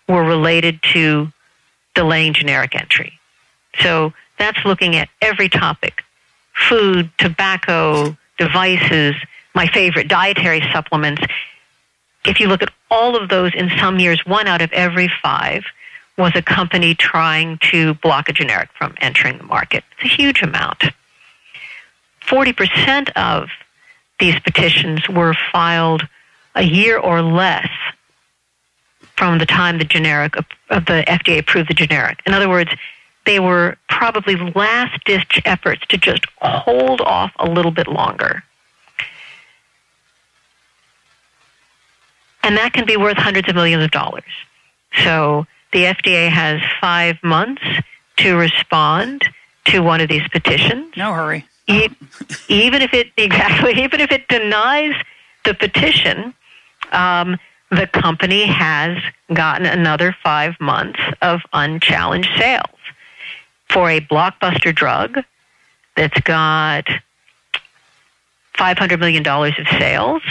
[0.08, 1.32] were related to
[1.98, 3.18] delaying generic entry.
[3.80, 6.04] So that's looking at every topic
[6.68, 9.16] food, tobacco, devices,
[9.52, 11.22] my favorite, dietary supplements.
[12.24, 15.64] If you look at all of those in some years, one out of every five
[16.16, 19.82] was a company trying to block a generic from entering the market.
[19.92, 20.84] It's a huge amount.
[22.22, 23.48] 40% of
[24.20, 26.06] these petitions were filed
[26.54, 27.70] a year or less
[29.18, 30.46] from the time the generic of
[30.86, 32.20] the FDA approved the generic.
[32.24, 32.70] In other words,
[33.26, 38.44] they were probably last ditch efforts to just hold off a little bit longer.
[42.42, 44.22] And that can be worth hundreds of millions of dollars.
[45.04, 47.62] So the FDA has five months
[48.18, 49.28] to respond
[49.66, 50.96] to one of these petitions.
[50.96, 51.44] No hurry.
[51.66, 54.94] even if it exactly, even if it denies
[55.44, 56.32] the petition,
[56.92, 57.38] um,
[57.70, 58.98] the company has
[59.32, 62.78] gotten another five months of unchallenged sales
[63.68, 65.22] for a blockbuster drug
[65.96, 66.86] that's got
[68.56, 70.22] $500 million of sales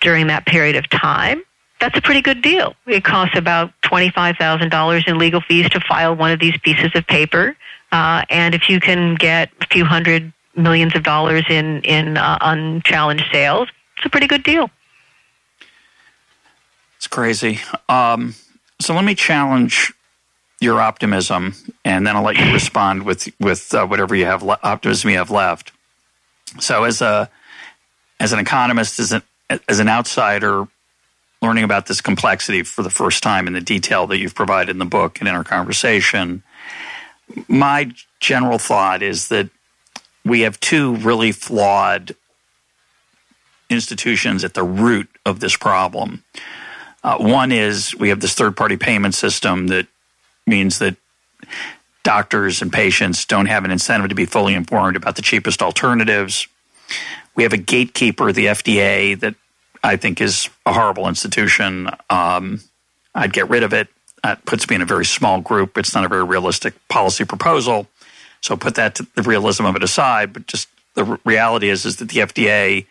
[0.00, 1.42] during that period of time.
[1.80, 2.76] That's a pretty good deal.
[2.86, 7.56] It costs about $25,000 in legal fees to file one of these pieces of paper.
[7.90, 12.38] Uh, and if you can get a few hundred millions of dollars in, in uh,
[12.40, 14.70] unchallenged sales, it's a pretty good deal.
[17.12, 17.58] Crazy.
[17.90, 18.34] Um,
[18.80, 19.92] so let me challenge
[20.62, 21.54] your optimism,
[21.84, 25.18] and then I'll let you respond with with uh, whatever you have le- optimism you
[25.18, 25.72] have left.
[26.58, 27.28] So, as a
[28.18, 29.22] as an economist, as an
[29.68, 30.66] as an outsider,
[31.42, 34.78] learning about this complexity for the first time in the detail that you've provided in
[34.78, 36.42] the book and in our conversation,
[37.46, 39.50] my general thought is that
[40.24, 42.16] we have two really flawed
[43.68, 46.24] institutions at the root of this problem.
[47.04, 49.86] Uh, one is we have this third party payment system that
[50.46, 50.96] means that
[52.02, 56.46] doctors and patients don't have an incentive to be fully informed about the cheapest alternatives.
[57.34, 59.34] We have a gatekeeper, the FDA, that
[59.82, 61.88] I think is a horrible institution.
[62.10, 62.60] Um,
[63.14, 63.88] I'd get rid of it.
[64.22, 65.76] That puts me in a very small group.
[65.76, 67.88] It's not a very realistic policy proposal.
[68.40, 70.32] So put that to the realism of it aside.
[70.32, 72.86] But just the reality is, is that the FDA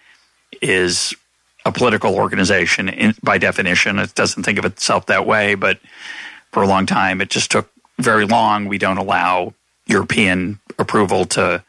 [0.62, 1.14] is
[1.66, 4.00] a political organization in, by definition.
[4.00, 5.80] It doesn't think of itself that way, but
[6.52, 8.66] for a long time, it just took very long.
[8.66, 9.54] We don't allow
[9.86, 11.64] European approval to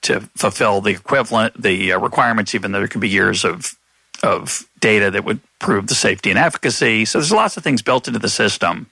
[0.00, 3.76] to fulfill the equivalent the uh, requirements, even though there could be years of
[4.22, 7.04] of data that would prove the safety and efficacy.
[7.04, 8.86] So there's lots of things built into the system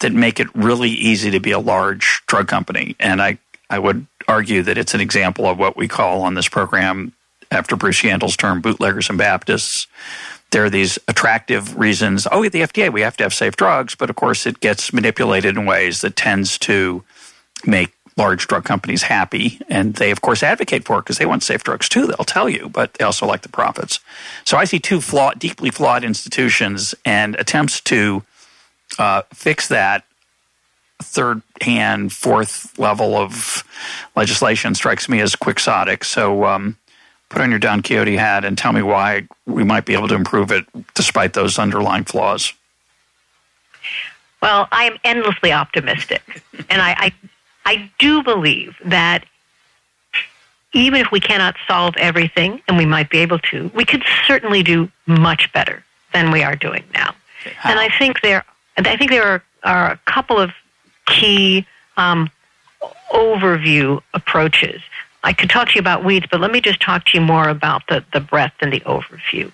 [0.00, 2.96] that make it really easy to be a large drug company.
[2.98, 6.48] And I I would argue that it's an example of what we call on this
[6.48, 7.12] program
[7.50, 9.86] after Bruce Yandle's term, bootleggers and Baptists.
[10.50, 12.26] There are these attractive reasons.
[12.30, 15.56] Oh, the FDA, we have to have safe drugs, but of course, it gets manipulated
[15.56, 17.04] in ways that tends to
[17.64, 19.60] make large drug companies happy.
[19.68, 22.48] And they, of course, advocate for it because they want safe drugs too, they'll tell
[22.48, 24.00] you, but they also like the profits.
[24.44, 28.22] So I see two flawed, deeply flawed institutions and attempts to
[28.98, 30.04] uh, fix that
[31.02, 33.64] third hand, fourth level of
[34.16, 36.04] legislation strikes me as quixotic.
[36.04, 36.76] So um,
[37.30, 40.14] put on your Don Quixote hat and tell me why we might be able to
[40.14, 42.52] improve it despite those underlying flaws.
[44.42, 47.12] Well, I am endlessly optimistic, and I, I,
[47.64, 49.24] I do believe that
[50.72, 54.62] even if we cannot solve everything, and we might be able to, we could certainly
[54.62, 57.14] do much better than we are doing now.
[57.64, 58.44] And I think there,
[58.76, 60.52] I think there are, are a couple of
[61.06, 61.66] key
[61.96, 62.30] um,
[63.12, 64.80] overview approaches
[65.22, 67.48] I could talk to you about weeds, but let me just talk to you more
[67.48, 69.52] about the, the breadth and the overview.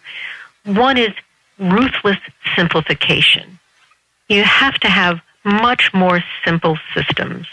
[0.64, 1.12] One is
[1.58, 2.18] ruthless
[2.54, 3.58] simplification.
[4.28, 7.46] You have to have much more simple systems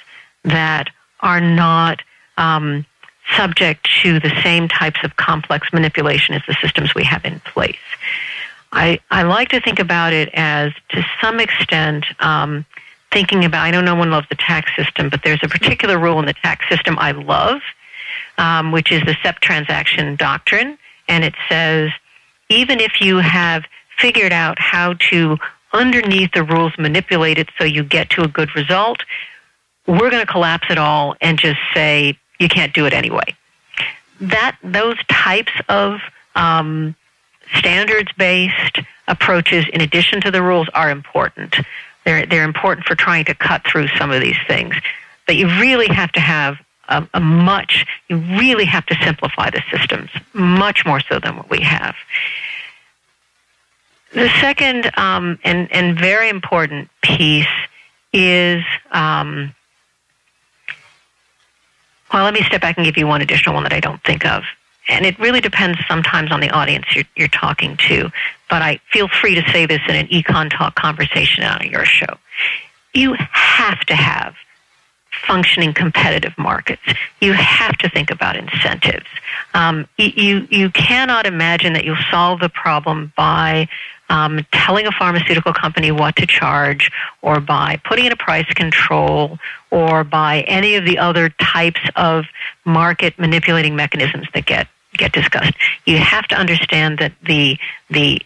[0.43, 0.89] that
[1.19, 2.01] are not
[2.37, 2.85] um,
[3.35, 7.77] subject to the same types of complex manipulation as the systems we have in place.
[8.71, 12.65] I, I like to think about it as, to some extent, um,
[13.11, 16.19] thinking about, I know no one loves the tax system, but there's a particular rule
[16.19, 17.61] in the tax system I love,
[18.37, 20.77] um, which is the step transaction doctrine.
[21.07, 21.91] And it says,
[22.49, 23.65] even if you have
[23.97, 25.37] figured out how to,
[25.73, 29.03] underneath the rules, manipulate it so you get to a good result,
[29.87, 33.35] we're going to collapse it all and just say, you can't do it anyway.
[34.21, 35.99] That, those types of
[36.35, 36.95] um,
[37.57, 41.55] standards based approaches, in addition to the rules, are important.
[42.05, 44.75] They're, they're important for trying to cut through some of these things.
[45.25, 46.57] But you really have to have
[46.93, 51.49] a, a much, you really have to simplify the systems, much more so than what
[51.49, 51.95] we have.
[54.13, 57.47] The second um, and, and very important piece
[58.11, 59.55] is um,
[62.13, 64.23] well, let me step back and give you one additional one that I don't think
[64.25, 64.43] of
[64.89, 68.11] and it really depends sometimes on the audience you're, you're talking to,
[68.49, 72.17] but I feel free to say this in an econ talk conversation on your show.
[72.93, 74.35] You have to have
[75.25, 76.81] functioning competitive markets.
[77.21, 79.05] You have to think about incentives.
[79.53, 83.67] Um, you, you cannot imagine that you'll solve the problem by
[84.09, 86.91] um, telling a pharmaceutical company what to charge
[87.21, 89.39] or by putting in a price control
[89.71, 92.25] or by any of the other types of
[92.65, 95.53] market manipulating mechanisms that get get discussed.
[95.85, 97.57] You have to understand that the
[97.89, 98.21] the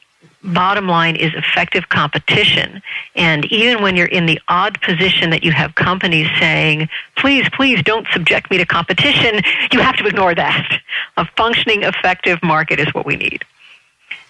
[0.47, 2.81] bottom line is effective competition.
[3.15, 7.83] And even when you're in the odd position that you have companies saying, please, please
[7.83, 9.41] don't subject me to competition,
[9.71, 10.81] you have to ignore that.
[11.17, 13.43] A functioning, effective market is what we need.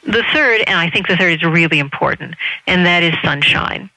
[0.03, 3.89] The third, and I think the third is really important, and that is sunshine.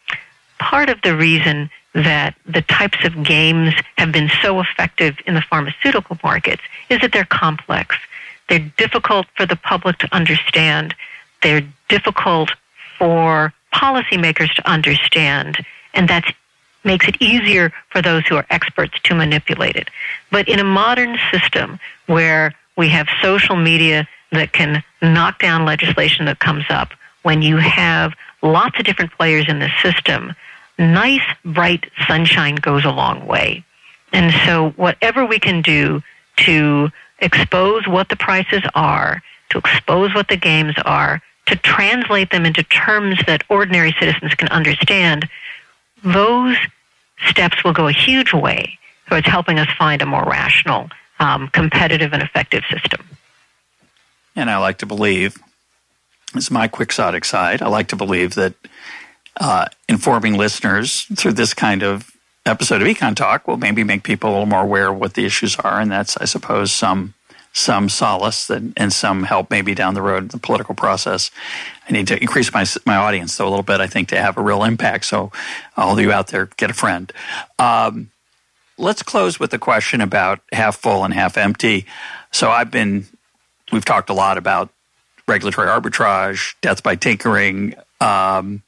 [0.59, 5.43] Part of the reason that the types of games have been so effective in the
[5.43, 7.97] pharmaceutical markets is that they're complex.
[8.49, 10.95] They're difficult for the public to understand.
[11.43, 12.51] They're difficult
[12.99, 15.65] for policymakers to understand,
[15.95, 16.35] and that
[16.85, 19.89] makes it easier for those who are experts to manipulate it.
[20.31, 26.27] But in a modern system where we have social media that can knock down legislation
[26.27, 30.35] that comes up, when you have lots of different players in the system,
[30.79, 33.65] nice, bright sunshine goes a long way.
[34.13, 36.03] And so, whatever we can do
[36.39, 41.21] to expose what the prices are, to expose what the games are,
[41.51, 45.29] to translate them into terms that ordinary citizens can understand,
[46.03, 46.57] those
[47.29, 48.79] steps will go a huge way
[49.09, 50.89] towards helping us find a more rational,
[51.19, 53.07] um, competitive, and effective system.
[54.35, 55.37] And I like to believe,
[56.33, 58.55] this is my quixotic side, I like to believe that
[59.39, 62.11] uh, informing listeners through this kind of
[62.47, 65.27] episode of Econ Talk will maybe make people a little more aware of what the
[65.27, 67.15] issues are, and that's, I suppose, some
[67.53, 71.31] some solace and, and some help maybe down the road in the political process.
[71.89, 74.39] I need to increase my my audience though a little bit, I think, to have
[74.39, 75.07] a real impact.
[75.07, 75.33] So,
[75.77, 77.13] all of you out there, get a friend.
[77.59, 78.11] Um,
[78.79, 81.87] let's close with a question about half full and half empty.
[82.31, 83.07] So, I've been,
[83.73, 84.71] we've talked a lot about
[85.27, 88.63] regulatory arbitrage, death by tinkering, um,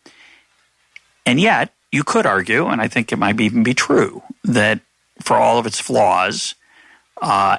[1.25, 4.81] and yet you could argue, and I think it might even be true, that
[5.21, 6.55] for all of its flaws,
[7.21, 7.59] uh,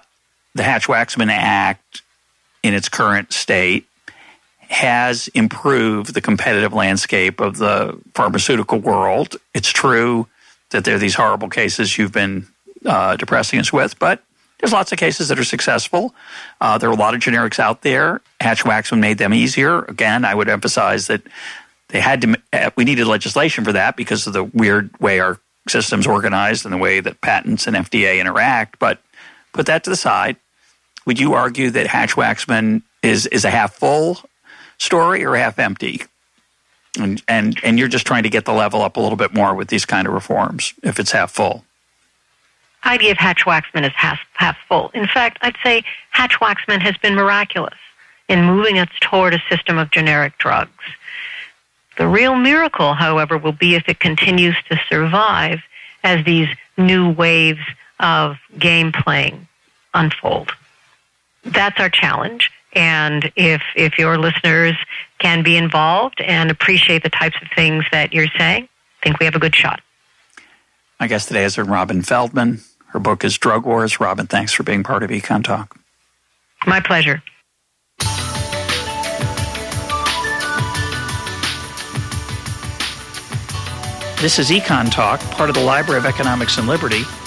[0.56, 2.02] the Hatch Waxman Act
[2.62, 3.86] in its current state
[4.70, 9.36] has improved the competitive landscape of the pharmaceutical world.
[9.54, 10.28] It's true
[10.72, 12.48] that there are these horrible cases you've been
[12.86, 14.24] uh, depressing us with, but
[14.60, 16.16] there's lots of cases that are successful.
[16.62, 18.22] Uh, there are a lot of generics out there.
[18.40, 19.84] Hatch Waxman made them easier.
[19.84, 21.22] Again, I would emphasize that
[21.90, 22.40] they had to.
[22.52, 25.38] Uh, we needed legislation for that because of the weird way our
[25.68, 28.80] system's organized and the way that patents and FDA interact.
[28.80, 29.00] But
[29.52, 30.38] put that to the side.
[31.06, 34.20] Would you argue that Hatch Waxman is is a half full
[34.78, 36.04] story or half empty?
[37.00, 39.54] And and and you're just trying to get the level up a little bit more
[39.54, 41.66] with these kind of reforms if it's half full.
[42.84, 44.92] I'd give Hatch Waxman as half half full.
[44.94, 47.78] In fact, I'd say Hatch Waxman has been miraculous
[48.30, 50.72] in moving us toward a system of generic drugs.
[51.98, 55.62] The real miracle, however, will be if it continues to survive
[56.04, 56.48] as these
[56.78, 57.62] new waves
[58.00, 59.48] of game playing
[59.94, 60.52] unfold.
[61.46, 62.52] That's our challenge.
[62.74, 64.76] And if, if your listeners
[65.20, 69.26] can be involved and appreciate the types of things that you're saying, I think we
[69.26, 69.82] have a good shot.
[71.00, 72.62] My guest today is Robin Feldman.
[72.88, 74.00] Her book is Drug Wars.
[74.00, 75.78] Robin, thanks for being part of Econ Talk.
[76.66, 77.22] My pleasure.
[84.22, 87.04] This is Econ Talk, part of the Library of Economics and Liberty.